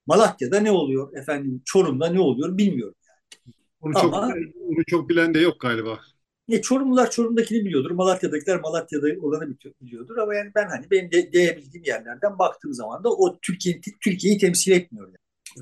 [0.06, 2.96] Malatya'da ne oluyor, efendim Çorum'da ne oluyor bilmiyorum.
[3.08, 3.54] Yani.
[3.82, 6.00] Onu, Ama, çok, onu çok bilen de yok galiba.
[6.48, 7.92] Ne Çorumlular Çorum'dakini biliyordur.
[7.92, 10.18] Malatya'dakiler Malatya'da olanı biliyordur.
[10.18, 14.72] Ama yani ben hani benim de değebildiğim yerlerden baktığım zaman da o Türkiye Türkiye'yi temsil
[14.72, 15.08] etmiyor.
[15.08, 15.18] Yani.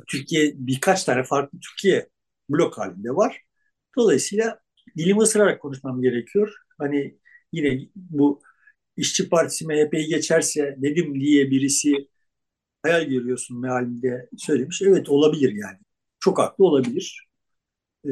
[0.07, 2.09] Türkiye birkaç tane farklı Türkiye
[2.49, 3.41] blok halinde var.
[3.97, 4.59] Dolayısıyla
[4.97, 6.53] dilimi ısırarak konuşmam gerekiyor.
[6.77, 7.19] Hani
[7.51, 8.41] yine bu
[8.97, 12.09] İşçi Partisi MHP'yi geçerse Nedim diye birisi
[12.83, 14.81] hayal görüyorsun mealinde söylemiş.
[14.81, 15.77] Evet olabilir yani.
[16.19, 17.27] Çok haklı olabilir.
[18.07, 18.09] Ee,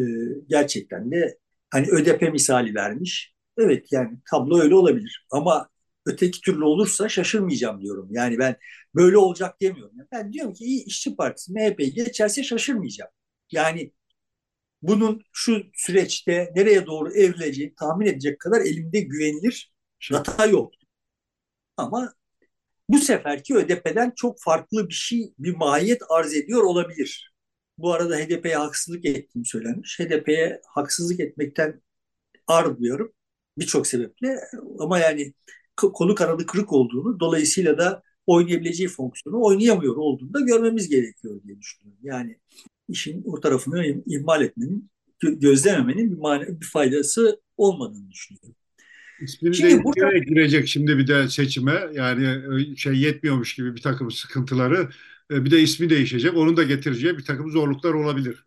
[0.49, 1.37] gerçekten de
[1.71, 3.35] hani ÖDP misali vermiş.
[3.57, 5.27] Evet yani tablo öyle olabilir.
[5.31, 5.69] Ama
[6.05, 8.07] öteki türlü olursa şaşırmayacağım diyorum.
[8.11, 8.55] Yani ben
[8.95, 9.95] böyle olacak demiyorum.
[10.11, 13.11] Ben diyorum ki iyi İşçi Partisi MHP'yi geçerse şaşırmayacağım.
[13.51, 13.91] Yani
[14.81, 19.73] bunun şu süreçte nereye doğru evrileceğini tahmin edecek kadar elimde güvenilir
[20.11, 20.71] data yok.
[21.77, 22.13] Ama
[22.89, 27.33] bu seferki ÖDP'den çok farklı bir şey, bir mahiyet arz ediyor olabilir.
[27.77, 29.99] Bu arada HDP'ye haksızlık ettiğim söylenmiş.
[29.99, 31.81] HDP'ye haksızlık etmekten
[32.47, 33.13] ar duyuyorum
[33.57, 34.39] birçok sebeple
[34.79, 35.33] ama yani
[35.75, 41.99] kolu kanadı kırık olduğunu dolayısıyla da oynayabileceği fonksiyonu oynayamıyor olduğunu da görmemiz gerekiyor diye düşünüyorum.
[42.03, 42.39] Yani
[42.91, 44.89] işin o tarafını ihmal etmenin,
[45.21, 48.55] gözlememenin bir, mani, bir faydası olmadığını düşünüyorum.
[49.21, 50.17] İsmini şimdi burada...
[50.17, 51.81] girecek şimdi bir de seçime.
[51.93, 54.89] Yani e, şey yetmiyormuş gibi bir takım sıkıntıları.
[55.31, 56.37] E, bir de ismi değişecek.
[56.37, 58.45] Onun da getireceği bir takım zorluklar olabilir.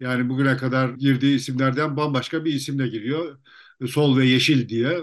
[0.00, 3.38] Yani bugüne kadar girdiği isimlerden bambaşka bir isimle giriyor.
[3.82, 4.98] E, Sol ve Yeşil diye.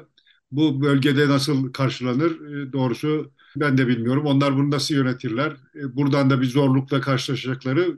[0.51, 2.39] Bu bölgede nasıl karşılanır
[2.73, 4.25] doğrusu ben de bilmiyorum.
[4.25, 5.53] Onlar bunu nasıl yönetirler?
[5.75, 7.97] Buradan da bir zorlukla karşılaşacakları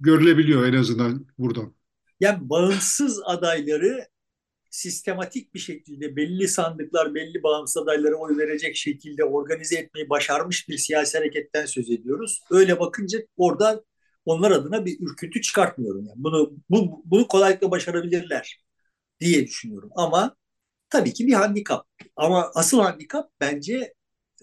[0.00, 1.74] görülebiliyor en azından buradan.
[2.20, 4.08] Yani bağımsız adayları
[4.70, 10.78] sistematik bir şekilde belli sandıklar, belli bağımsız adaylara oy verecek şekilde organize etmeyi başarmış bir
[10.78, 12.42] siyasi hareketten söz ediyoruz.
[12.50, 13.84] Öyle bakınca orada
[14.24, 16.06] onlar adına bir ürkütü çıkartmıyorum.
[16.06, 18.60] Yani bunu bu, bunu kolaylıkla başarabilirler
[19.20, 19.90] diye düşünüyorum.
[19.96, 20.36] Ama
[20.90, 21.86] tabii ki bir handikap.
[22.16, 23.94] Ama asıl handikap bence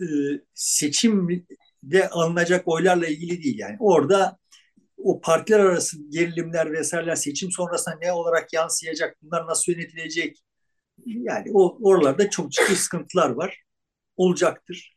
[0.02, 0.06] e,
[0.54, 3.60] seçimde alınacak oylarla ilgili değil.
[3.60, 4.38] Yani orada
[4.98, 10.38] o partiler arası gerilimler vesaireler seçim sonrasında ne olarak yansıyacak, bunlar nasıl yönetilecek?
[11.06, 13.62] Yani o oralarda çok ciddi sıkıntılar var.
[14.18, 14.96] Olacaktır.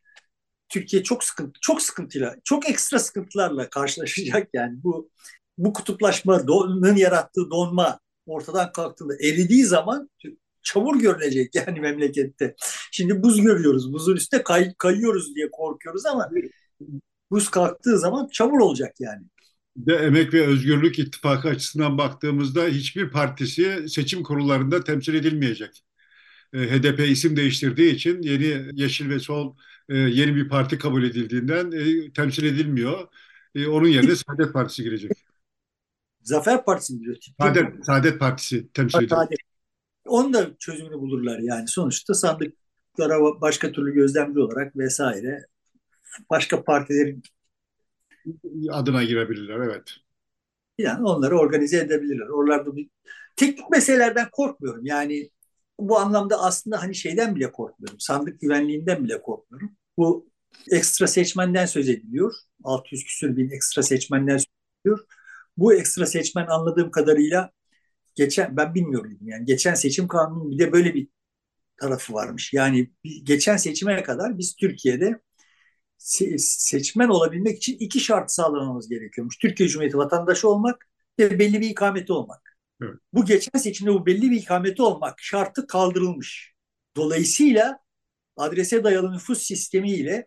[0.69, 5.11] Türkiye çok sıkıntı, çok sıkıntıyla, çok ekstra sıkıntılarla karşılaşacak yani bu
[5.59, 10.11] bu kutuplaşmanın yarattığı donma ortadan kalktığında eridiği zaman
[10.63, 12.55] çamur görünecek yani memlekette.
[12.93, 13.93] Şimdi buz görüyoruz.
[13.93, 16.31] Buzun üstüne kay, kayıyoruz diye korkuyoruz ama
[17.31, 19.23] buz kalktığı zaman çamur olacak yani
[19.87, 25.85] de Emek ve Özgürlük İttifakı açısından baktığımızda hiçbir partisi seçim kurullarında temsil edilmeyecek.
[26.53, 29.57] E, HDP isim değiştirdiği için yeni Yeşil ve Sol
[29.89, 33.09] e, yeni bir parti kabul edildiğinden e, temsil edilmiyor.
[33.57, 35.13] Onun yerine Saadet Partisi girecek.
[36.23, 37.17] Zafer Partisi mi diyor?
[37.41, 39.11] Saadet, Saadet Partisi temsil ediyor.
[39.11, 39.39] Saadet.
[40.07, 41.69] Onun da çözümünü bulurlar yani.
[41.69, 45.47] Sonuçta sandıklara başka türlü gözlemci olarak vesaire
[46.31, 47.23] başka partilerin
[48.71, 49.91] adına girebilirler evet.
[50.79, 52.29] Yani onları organize edebilirler.
[52.29, 52.91] Oralarda bir
[53.37, 54.87] teknik meselelerden korkmuyorum.
[54.87, 55.31] Yani
[55.81, 58.01] bu anlamda aslında hani şeyden bile korkmuyorum.
[58.01, 59.77] Sandık güvenliğinden bile korkmuyorum.
[59.97, 60.31] Bu
[60.71, 62.35] ekstra seçmenden söz ediliyor.
[62.65, 64.47] 600 küsür bin ekstra seçmenden söz
[64.79, 65.07] ediliyor.
[65.57, 67.51] Bu ekstra seçmen anladığım kadarıyla
[68.15, 71.09] geçen ben bilmiyorum yani geçen seçim kanunun bir de böyle bir
[71.81, 72.53] tarafı varmış.
[72.53, 72.91] Yani
[73.23, 75.21] geçen seçime kadar biz Türkiye'de
[75.99, 79.39] seçmen olabilmek için iki şart sağlamamız gerekiyormuş.
[79.39, 80.89] Türkiye Cumhuriyeti vatandaşı olmak
[81.19, 82.59] ve belli bir ikameti olmak.
[82.83, 82.95] Evet.
[83.13, 86.55] Bu geçen seçimde bu belli bir ikameti olmak şartı kaldırılmış.
[86.97, 87.79] Dolayısıyla
[88.37, 90.27] adrese dayalı nüfus sistemiyle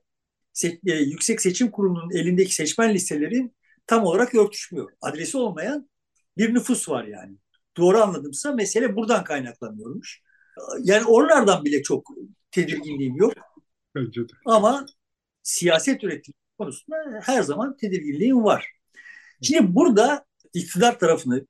[0.53, 3.51] se e, Yüksek Seçim Kurulu'nun elindeki seçmen listeleri
[3.87, 4.91] tam olarak örtüşmüyor.
[5.01, 5.89] Adresi olmayan
[6.37, 7.37] bir nüfus var yani.
[7.77, 10.21] Doğru anladımsa mesele buradan kaynaklanıyormuş.
[10.83, 12.07] Yani oralardan bile çok
[12.51, 13.33] tedirginliğim yok.
[13.95, 14.33] Bence de.
[14.45, 14.85] Ama
[15.43, 18.71] siyaset üretimi konusunda her zaman tedirginliğim var.
[19.41, 21.47] Şimdi burada iktidar tarafını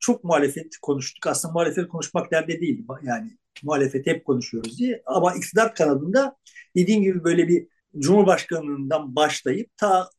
[0.00, 1.26] çok muhalefet konuştuk.
[1.26, 2.86] Aslında muhalefet konuşmak derde değil.
[3.02, 5.02] Yani muhalefet hep konuşuyoruz diye.
[5.06, 6.36] Ama iktidar kanadında
[6.76, 7.68] dediğim gibi böyle bir
[7.98, 10.10] Cumhurbaşkanlığından başlayıp ta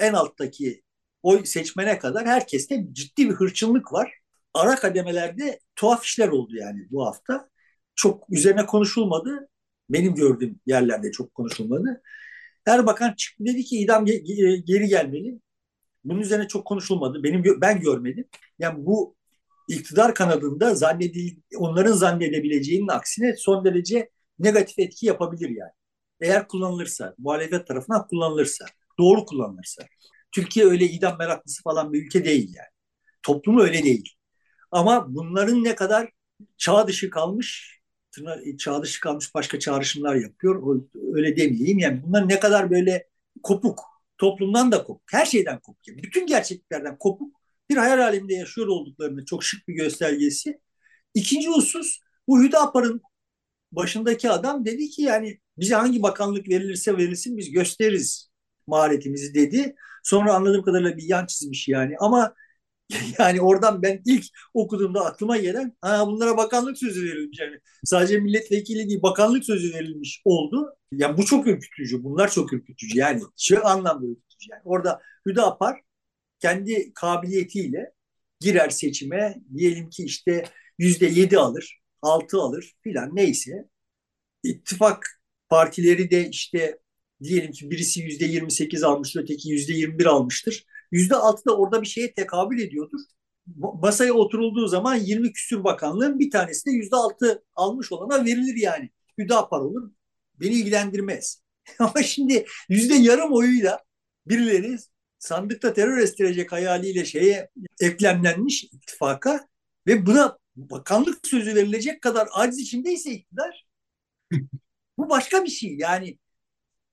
[0.00, 0.82] en alttaki
[1.22, 4.12] oy seçmene kadar herkeste ciddi bir hırçınlık var.
[4.54, 7.48] Ara kademelerde tuhaf işler oldu yani bu hafta.
[7.94, 9.48] Çok üzerine konuşulmadı.
[9.90, 12.02] Benim gördüğüm yerlerde çok konuşulmadı.
[12.66, 15.40] Erbakan çıktı dedi ki idam geri gelmeli.
[16.04, 17.22] Bunun üzerine çok konuşulmadı.
[17.22, 18.28] Benim ben görmedim.
[18.58, 19.16] Yani bu
[19.68, 25.72] iktidar kanadında zannedil onların zannedebileceğinin aksine son derece negatif etki yapabilir yani.
[26.20, 28.64] Eğer kullanılırsa, muhalefet tarafından kullanılırsa,
[28.98, 29.82] doğru kullanılırsa.
[30.32, 32.68] Türkiye öyle idam meraklısı falan bir ülke değil yani.
[33.22, 34.14] Toplumu öyle değil.
[34.70, 36.10] Ama bunların ne kadar
[36.58, 37.78] çağ dışı kalmış
[38.58, 40.80] çağ dışı kalmış başka çağrışımlar yapıyor.
[41.12, 41.78] Öyle demeyeyim.
[41.78, 43.08] Yani bunlar ne kadar böyle
[43.42, 43.80] kopuk,
[44.18, 45.88] toplumdan da kopuk, her şeyden kopuk.
[45.88, 47.40] Yani bütün gerçekliklerden kopuk
[47.70, 50.60] bir hayal aleminde yaşıyor olduklarını çok şık bir göstergesi.
[51.14, 51.98] İkinci husus
[52.28, 53.02] bu Hüdapar'ın
[53.72, 58.30] başındaki adam dedi ki yani bize hangi bakanlık verilirse verilsin biz gösteririz
[58.66, 59.74] maharetimizi dedi.
[60.02, 61.94] Sonra anladığım kadarıyla bir yan çizmiş yani.
[62.00, 62.34] Ama
[63.18, 64.24] Yani oradan ben ilk
[64.54, 67.38] okuduğumda aklıma gelen ha, bunlara bakanlık sözü verilmiş.
[67.40, 70.76] Yani sadece milletvekili değil bakanlık sözü verilmiş oldu.
[70.92, 72.04] Yani bu çok ürkütücü.
[72.04, 72.98] Bunlar çok ürkütücü.
[72.98, 74.50] Yani şu anlamda ürkütücü.
[74.50, 75.80] Yani orada Hüdapar
[76.40, 77.92] kendi kabiliyetiyle
[78.40, 80.44] girer seçime diyelim ki işte
[80.78, 83.68] yüzde yedi alır, altı alır filan neyse.
[84.42, 86.78] İttifak partileri de işte
[87.22, 91.56] diyelim ki birisi yüzde yirmi sekiz almıştır, öteki yüzde yirmi bir almıştır yüzde altı da
[91.56, 93.00] orada bir şeye tekabül ediyordur.
[93.56, 98.90] Masaya oturulduğu zaman 20 küsür bakanlığın bir tanesi de yüzde altı almış olana verilir yani.
[99.18, 99.90] Hüdapar olur.
[100.40, 101.42] Beni ilgilendirmez.
[101.78, 103.84] Ama şimdi yüzde yarım oyuyla
[104.26, 104.76] birileri
[105.18, 109.48] sandıkta terör estirecek hayaliyle şeye eklemlenmiş ittifaka
[109.86, 113.66] ve buna bakanlık sözü verilecek kadar aciz içindeyse iktidar
[114.98, 115.76] bu başka bir şey.
[115.78, 116.18] Yani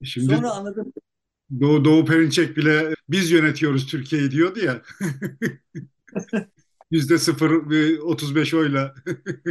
[0.04, 0.94] Şimdi, sonra anladım.
[1.60, 4.82] Doğu, Doğu Perinçek bile biz yönetiyoruz Türkiye'yi diyordu ya.
[6.92, 7.52] Yüzde sıfır
[8.00, 8.96] 35 oyla.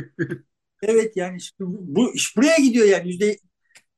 [0.82, 3.38] evet yani işte bu iş buraya gidiyor yani yüzde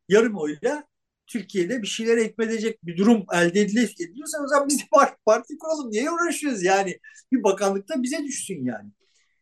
[0.08, 0.84] yarım oyla
[1.26, 5.90] Türkiye'de bir şeyler ekmedecek bir durum elde ediliyorsa o zaman biz de parti, parti kuralım.
[5.90, 6.98] Niye uğraşıyoruz yani?
[7.32, 8.90] Bir bakanlıkta bize düşsün yani.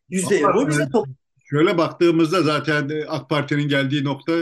[0.09, 1.06] Yüzde yarım bize top.
[1.44, 4.32] Şöyle baktığımızda zaten AK Parti'nin geldiği nokta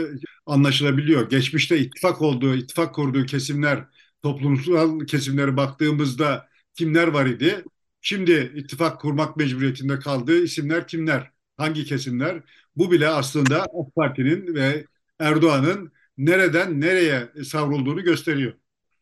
[0.45, 1.29] anlaşılabiliyor.
[1.29, 3.85] Geçmişte ittifak olduğu, ittifak kurduğu kesimler,
[4.21, 7.63] toplumsal kesimlere baktığımızda kimler var idi?
[8.01, 11.31] Şimdi ittifak kurmak mecburiyetinde kaldığı isimler kimler?
[11.57, 12.43] Hangi kesimler?
[12.75, 14.85] Bu bile aslında AK Parti'nin ve
[15.19, 18.53] Erdoğan'ın nereden nereye savrulduğunu gösteriyor.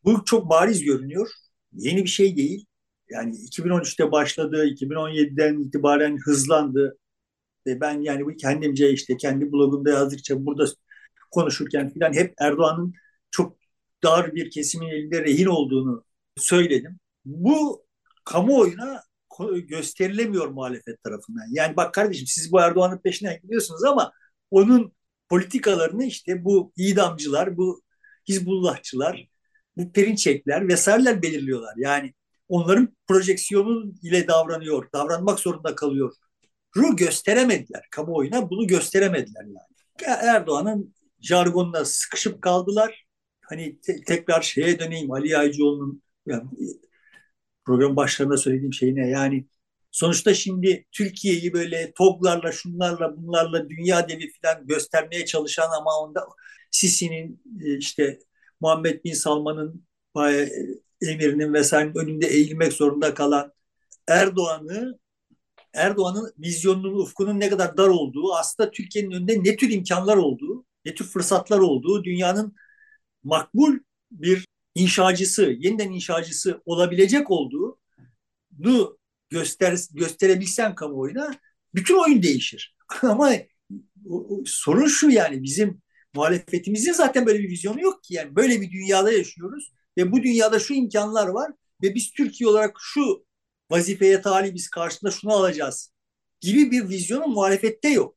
[0.04, 1.28] Bu çok bariz görünüyor.
[1.72, 2.66] Yeni bir şey değil.
[3.10, 6.98] Yani 2013'te başladı, 2017'den itibaren hızlandı.
[7.66, 10.66] Ve ben yani kendimce işte kendi blogumda yazdıkça burada
[11.30, 12.94] konuşurken falan hep Erdoğan'ın
[13.30, 13.56] çok
[14.02, 16.04] dar bir kesimin elinde rehin olduğunu
[16.36, 16.98] söyledim.
[17.24, 17.86] Bu
[18.24, 19.02] kamuoyuna
[19.54, 21.46] gösterilemiyor muhalefet tarafından.
[21.50, 24.12] Yani bak kardeşim siz bu Erdoğan'ın peşinden gidiyorsunuz ama
[24.50, 24.92] onun
[25.28, 27.82] politikalarını işte bu idamcılar, bu
[28.28, 29.26] Hizbullahçılar,
[29.76, 31.74] bu perinçekler vesaireler belirliyorlar.
[31.76, 32.14] Yani
[32.48, 36.12] onların projeksiyonu ile davranıyor, davranmak zorunda kalıyor.
[36.76, 40.18] Ru gösteremediler kamuoyuna, bunu gösteremediler yani.
[40.20, 43.05] Erdoğan'ın jargonuna sıkışıp kaldılar.
[43.48, 46.48] Hani te- tekrar şeye döneyim Ali Yaycıoğlu'nun yani
[47.64, 49.08] program başlarında söylediğim şey ne?
[49.08, 49.46] Yani
[49.90, 56.26] sonuçta şimdi Türkiye'yi böyle TOG'larla, şunlarla, bunlarla dünya devi falan göstermeye çalışan ama onda
[56.70, 58.18] Sisi'nin e, işte
[58.60, 59.86] Muhammed Bin Salman'ın
[60.18, 60.48] e,
[61.02, 63.52] emirinin vesairenin önünde eğilmek zorunda kalan
[64.08, 64.98] Erdoğan'ı
[65.74, 70.94] Erdoğan'ın vizyonunun, ufkunun ne kadar dar olduğu, aslında Türkiye'nin önünde ne tür imkanlar olduğu, ne
[70.94, 72.54] tür fırsatlar olduğu, dünyanın
[73.26, 73.78] makbul
[74.10, 78.98] bir inşacısı, yeniden inşacısı olabilecek olduğunu
[79.30, 81.34] göster, gösterebilsen kamuoyuna
[81.74, 82.76] bütün oyun değişir.
[83.02, 83.32] Ama
[84.46, 85.82] sorun şu yani bizim
[86.14, 88.14] muhalefetimizin zaten böyle bir vizyonu yok ki.
[88.14, 91.52] Yani böyle bir dünyada yaşıyoruz ve bu dünyada şu imkanlar var
[91.82, 93.26] ve biz Türkiye olarak şu
[93.70, 95.92] vazifeye talibiz karşında şunu alacağız
[96.40, 98.16] gibi bir vizyonun muhalefette yok.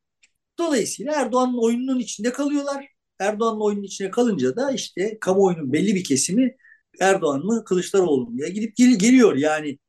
[0.59, 2.98] Dolayısıyla Erdoğan'ın oyununun içinde kalıyorlar.
[3.19, 6.55] Erdoğan'ın oyunun içine kalınca da işte kamuoyunun belli bir kesimi
[6.99, 9.35] Erdoğan mı Kılıçdaroğlu mu diye gidip gel geliyor.
[9.35, 9.79] Yani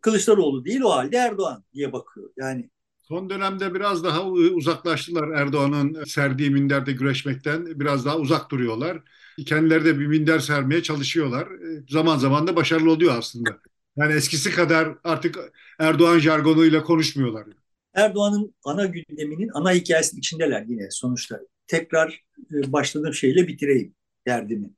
[0.00, 2.30] Kılıçdaroğlu değil o halde Erdoğan diye bakıyor.
[2.36, 2.70] Yani
[3.08, 9.02] Son dönemde biraz daha uzaklaştılar Erdoğan'ın serdiği minderde güreşmekten biraz daha uzak duruyorlar.
[9.46, 11.46] Kendileri de bir minder sermeye çalışıyorlar.
[11.46, 13.50] E, zaman zaman da başarılı oluyor aslında.
[13.96, 15.38] Yani eskisi kadar artık
[15.78, 17.46] Erdoğan jargonuyla konuşmuyorlar.
[17.94, 21.40] Erdoğan'ın ana gündeminin ana hikayesinin içindeler yine sonuçta.
[21.68, 23.94] Tekrar e, başladığım şeyle bitireyim
[24.26, 24.70] derdimi.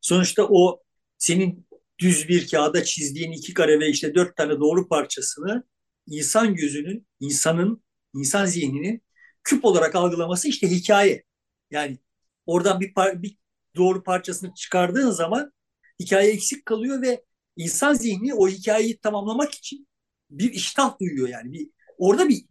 [0.00, 0.82] Sonuçta o
[1.18, 1.66] senin
[1.98, 5.64] düz bir kağıda çizdiğin iki kare ve işte dört tane doğru parçasını
[6.06, 7.82] insan gözünün, insanın,
[8.14, 9.02] insan zihninin
[9.44, 11.24] küp olarak algılaması işte hikaye.
[11.70, 11.98] Yani
[12.46, 13.36] oradan bir, par bir
[13.76, 15.52] doğru parçasını çıkardığın zaman
[16.00, 17.24] hikaye eksik kalıyor ve
[17.56, 19.88] insan zihni o hikayeyi tamamlamak için
[20.30, 21.52] bir iştah duyuyor yani.
[21.52, 22.44] Bir, orada bir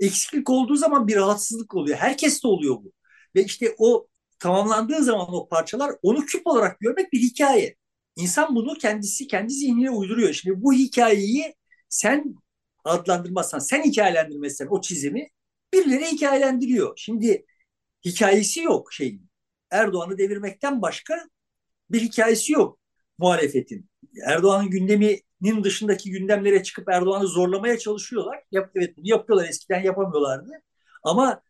[0.00, 1.98] eksiklik olduğu zaman bir rahatsızlık oluyor.
[1.98, 2.92] Herkeste oluyor bu.
[3.36, 4.08] Ve işte o
[4.38, 7.76] tamamlandığı zaman o parçalar onu küp olarak görmek bir hikaye.
[8.16, 10.32] İnsan bunu kendisi kendi zihnine uyduruyor.
[10.32, 11.54] Şimdi bu hikayeyi
[11.88, 12.34] sen
[12.84, 15.28] adlandırmazsan, sen hikayelendirmezsen o çizimi
[15.74, 16.92] birileri hikayelendiriyor.
[16.96, 17.46] Şimdi
[18.04, 19.28] hikayesi yok şeyin.
[19.70, 21.28] Erdoğan'ı devirmekten başka
[21.90, 22.78] bir hikayesi yok
[23.18, 23.90] muhalefetin.
[24.26, 28.42] Erdoğan'ın gündeminin dışındaki gündemlere çıkıp Erdoğan'ı zorlamaya çalışıyorlar.
[28.50, 30.50] Yap, evet bunu yapıyorlar eskiden yapamıyorlardı.
[31.02, 31.42] Ama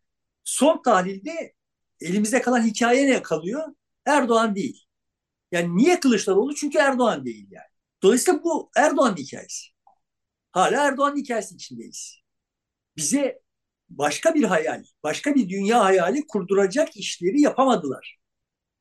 [0.43, 1.53] son tahlilde
[2.01, 3.63] elimizde kalan hikaye ne kalıyor?
[4.05, 4.85] Erdoğan değil.
[5.51, 6.55] Yani niye Kılıçdaroğlu?
[6.55, 7.67] Çünkü Erdoğan değil yani.
[8.03, 9.67] Dolayısıyla bu Erdoğan hikayesi.
[10.51, 12.19] Hala Erdoğan hikayesi içindeyiz.
[12.97, 13.41] Bize
[13.89, 18.19] başka bir hayal, başka bir dünya hayali kurduracak işleri yapamadılar.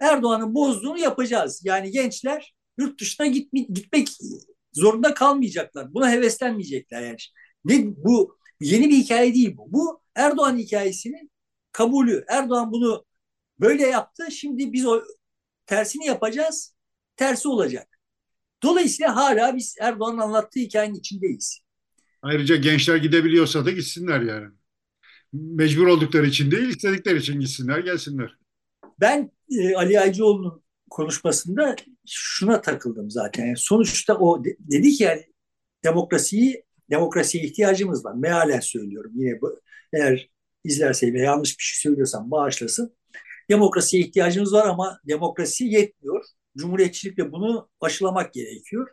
[0.00, 1.60] Erdoğan'ın bozduğunu yapacağız.
[1.64, 4.08] Yani gençler yurt dışına gitme, gitmek
[4.72, 5.94] zorunda kalmayacaklar.
[5.94, 7.16] Buna heveslenmeyecekler yani.
[7.64, 9.72] Ne bu yeni bir hikaye değil bu.
[9.72, 11.30] Bu Erdoğan hikayesinin
[11.72, 12.24] kabulü.
[12.28, 13.04] Erdoğan bunu
[13.60, 14.30] böyle yaptı.
[14.30, 15.02] Şimdi biz o
[15.66, 16.74] tersini yapacağız.
[17.16, 17.98] Tersi olacak.
[18.62, 21.60] Dolayısıyla hala biz Erdoğan'ın anlattığı hikayenin içindeyiz.
[22.22, 24.46] Ayrıca gençler gidebiliyorsa da gitsinler yani.
[25.32, 28.38] Mecbur oldukları için değil, istedikleri için gitsinler, gelsinler.
[29.00, 33.46] Ben e, Ali Aycıoğlu'nun konuşmasında şuna takıldım zaten.
[33.46, 35.24] Yani sonuçta o de, dedi ki yani
[35.84, 38.14] demokrasiyi demokrasiye ihtiyacımız var.
[38.14, 39.60] Mealen söylüyorum yine bu,
[39.92, 40.30] eğer
[40.64, 42.97] izlerse ve yanlış bir şey söylüyorsam bağışlasın.
[43.50, 46.24] Demokrasiye ihtiyacımız var ama demokrasi yetmiyor.
[46.56, 48.88] Cumhuriyetçilikle bunu aşılamak gerekiyor.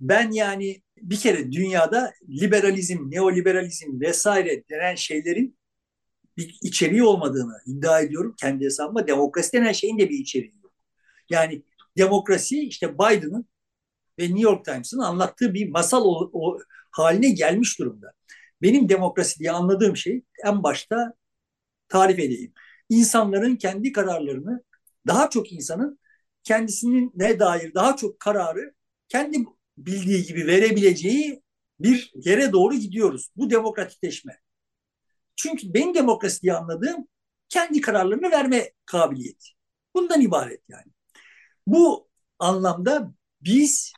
[0.00, 5.58] Ben yani bir kere dünyada liberalizm, neoliberalizm vesaire denen şeylerin
[6.36, 9.06] bir içeriği olmadığını iddia ediyorum kendi hesabıma.
[9.06, 10.72] Demokrasi denen şeyin de bir içeriği yok.
[11.30, 11.62] Yani
[11.96, 13.46] demokrasi işte Biden'ın
[14.18, 16.58] ve New York Times'ın anlattığı bir masal o, o
[16.90, 18.12] haline gelmiş durumda.
[18.62, 21.14] Benim demokrasi diye anladığım şey en başta
[21.88, 22.52] tarif edeyim.
[22.88, 24.64] İnsanların kendi kararlarını,
[25.06, 25.98] daha çok insanın
[26.42, 28.74] kendisinin ne dair daha çok kararı
[29.08, 29.44] kendi
[29.78, 31.42] bildiği gibi verebileceği
[31.80, 33.28] bir yere doğru gidiyoruz.
[33.36, 34.38] Bu demokratikleşme.
[35.36, 37.08] Çünkü benim demokrasi diye anladığım
[37.48, 39.48] kendi kararlarını verme kabiliyeti.
[39.94, 40.92] Bundan ibaret yani.
[41.66, 42.08] Bu
[42.38, 43.92] anlamda biz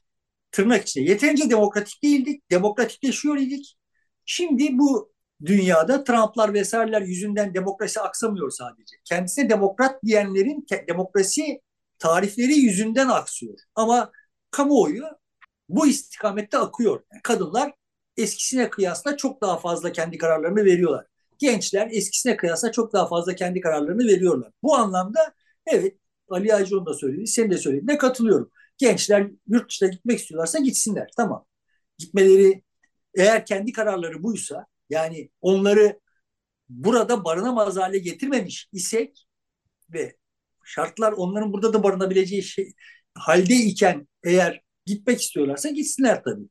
[0.52, 3.78] tırnak içinde yeterince demokratik değildik, demokratikleşiyor idik.
[4.24, 5.12] Şimdi bu
[5.44, 8.96] dünyada Trump'lar vesaireler yüzünden demokrasi aksamıyor sadece.
[9.04, 11.60] Kendisine demokrat diyenlerin demokrasi
[11.98, 13.58] tarifleri yüzünden aksıyor.
[13.74, 14.12] Ama
[14.50, 15.04] kamuoyu
[15.68, 17.02] bu istikamette akıyor.
[17.12, 17.72] Yani kadınlar
[18.16, 21.06] eskisine kıyasla çok daha fazla kendi kararlarını veriyorlar.
[21.38, 24.52] Gençler eskisine kıyasla çok daha fazla kendi kararlarını veriyorlar.
[24.62, 25.34] Bu anlamda
[25.66, 25.96] evet
[26.28, 28.50] Ali Aycıoğlu da söyledi, sen de söylediğine katılıyorum.
[28.78, 31.10] Gençler yurt dışına gitmek istiyorlarsa gitsinler.
[31.16, 31.46] Tamam.
[31.98, 32.62] Gitmeleri
[33.14, 36.00] eğer kendi kararları buysa yani onları
[36.68, 39.26] burada barınamaz hale getirmemiş isek
[39.90, 40.16] ve
[40.64, 42.72] şartlar onların burada da barınabileceği şey
[43.14, 46.48] halde iken eğer gitmek istiyorlarsa gitsinler tabii.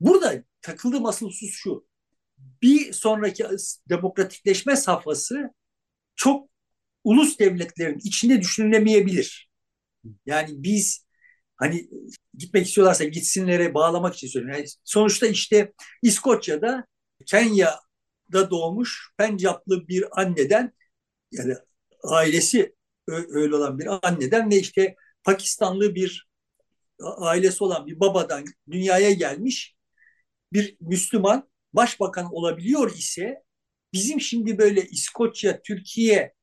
[0.00, 1.88] Burada takıldığım asıl husus şu.
[2.62, 3.46] Bir sonraki
[3.88, 5.50] demokratikleşme safhası
[6.16, 6.50] çok
[7.04, 9.50] ulus devletlerin içinde düşünülemeyebilir.
[10.26, 11.06] Yani biz
[11.56, 11.88] hani
[12.38, 14.58] gitmek istiyorlarsa gitsinlere bağlamak için söylüyorum.
[14.58, 15.72] Yani sonuçta işte
[16.02, 16.86] İskoçya'da
[17.26, 20.72] Kenya'da doğmuş Pencaplı bir anneden
[21.32, 21.54] yani
[22.04, 22.74] ailesi
[23.08, 26.28] öyle olan bir anneden ve işte Pakistanlı bir
[27.00, 29.76] ailesi olan bir babadan dünyaya gelmiş
[30.52, 33.42] bir Müslüman başbakan olabiliyor ise
[33.92, 36.34] bizim şimdi böyle İskoçya, Türkiye,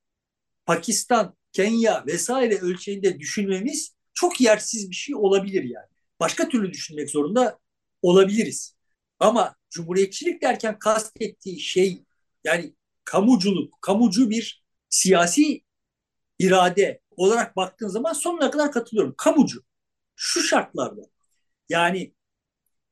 [0.66, 5.86] Pakistan, Kenya vesaire ölçeğinde düşünmemiz çok yersiz bir şey olabilir yani.
[6.20, 7.58] Başka türlü düşünmek zorunda
[8.02, 8.75] olabiliriz.
[9.20, 12.04] Ama cumhuriyetçilik derken kastettiği şey
[12.44, 15.62] yani kamuculuk, kamucu bir siyasi
[16.38, 19.14] irade olarak baktığın zaman sonuna kadar katılıyorum.
[19.18, 19.62] Kamucu.
[20.16, 21.02] Şu şartlarda
[21.68, 22.14] yani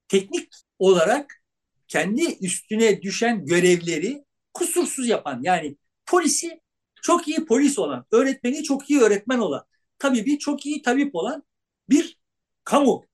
[0.09, 0.49] teknik
[0.79, 1.43] olarak
[1.89, 6.61] kendi üstüne düşen görevleri kusursuz yapan yani polisi
[7.03, 9.67] çok iyi polis olan, öğretmeni çok iyi öğretmen olan,
[9.99, 11.43] tabibi çok iyi tabip olan
[11.89, 12.19] bir
[12.65, 13.07] kamu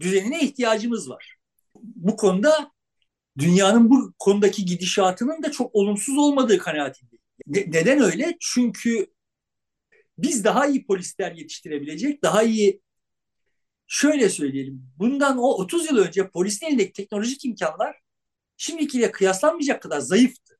[0.00, 1.36] düzenine ihtiyacımız var.
[1.82, 2.70] Bu konuda
[3.38, 7.22] dünyanın bu konudaki gidişatının da çok olumsuz olmadığı kanaatindeyim.
[7.46, 8.36] Ne, neden öyle?
[8.40, 9.06] Çünkü
[10.18, 12.80] biz daha iyi polisler yetiştirebilecek, daha iyi
[13.86, 14.86] şöyle söyleyelim.
[14.98, 17.96] Bundan o 30 yıl önce polisin elindeki teknolojik imkanlar
[18.56, 20.58] şimdikiyle kıyaslanmayacak kadar zayıftı.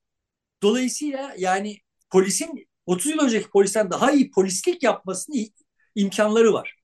[0.62, 1.78] Dolayısıyla yani
[2.10, 5.46] polisin 30 yıl önceki polisten daha iyi polislik yapmasının
[5.94, 6.76] imkanları var.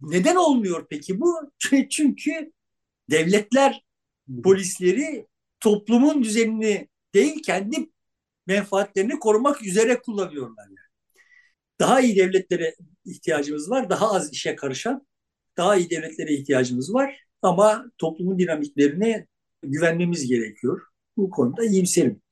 [0.00, 1.52] Neden olmuyor peki bu?
[1.90, 2.52] Çünkü
[3.10, 3.84] devletler
[4.44, 5.26] polisleri
[5.60, 7.90] toplumun düzenini değil kendi
[8.46, 10.64] menfaatlerini korumak üzere kullanıyorlar.
[10.64, 10.76] Yani.
[11.80, 12.74] Daha iyi devletlere
[13.04, 13.90] ihtiyacımız var.
[13.90, 15.06] Daha az işe karışan
[15.56, 17.20] daha iyi devletlere ihtiyacımız var.
[17.42, 19.26] Ama toplumun dinamiklerine
[19.62, 20.82] güvenmemiz gerekiyor.
[21.16, 22.22] Bu konuda iyimserim.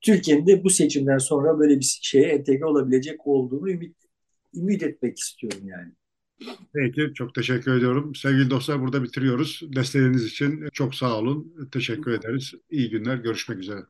[0.00, 3.96] Türkiye'nin de bu seçimden sonra böyle bir şeye entegre olabilecek olduğunu ümit,
[4.54, 5.92] ümit etmek istiyorum yani.
[6.74, 8.14] Peki, çok teşekkür ediyorum.
[8.14, 9.60] Sevgili dostlar burada bitiriyoruz.
[9.76, 11.68] Desteğiniz için çok sağ olun.
[11.72, 12.54] Teşekkür ederiz.
[12.70, 13.80] İyi günler, görüşmek üzere.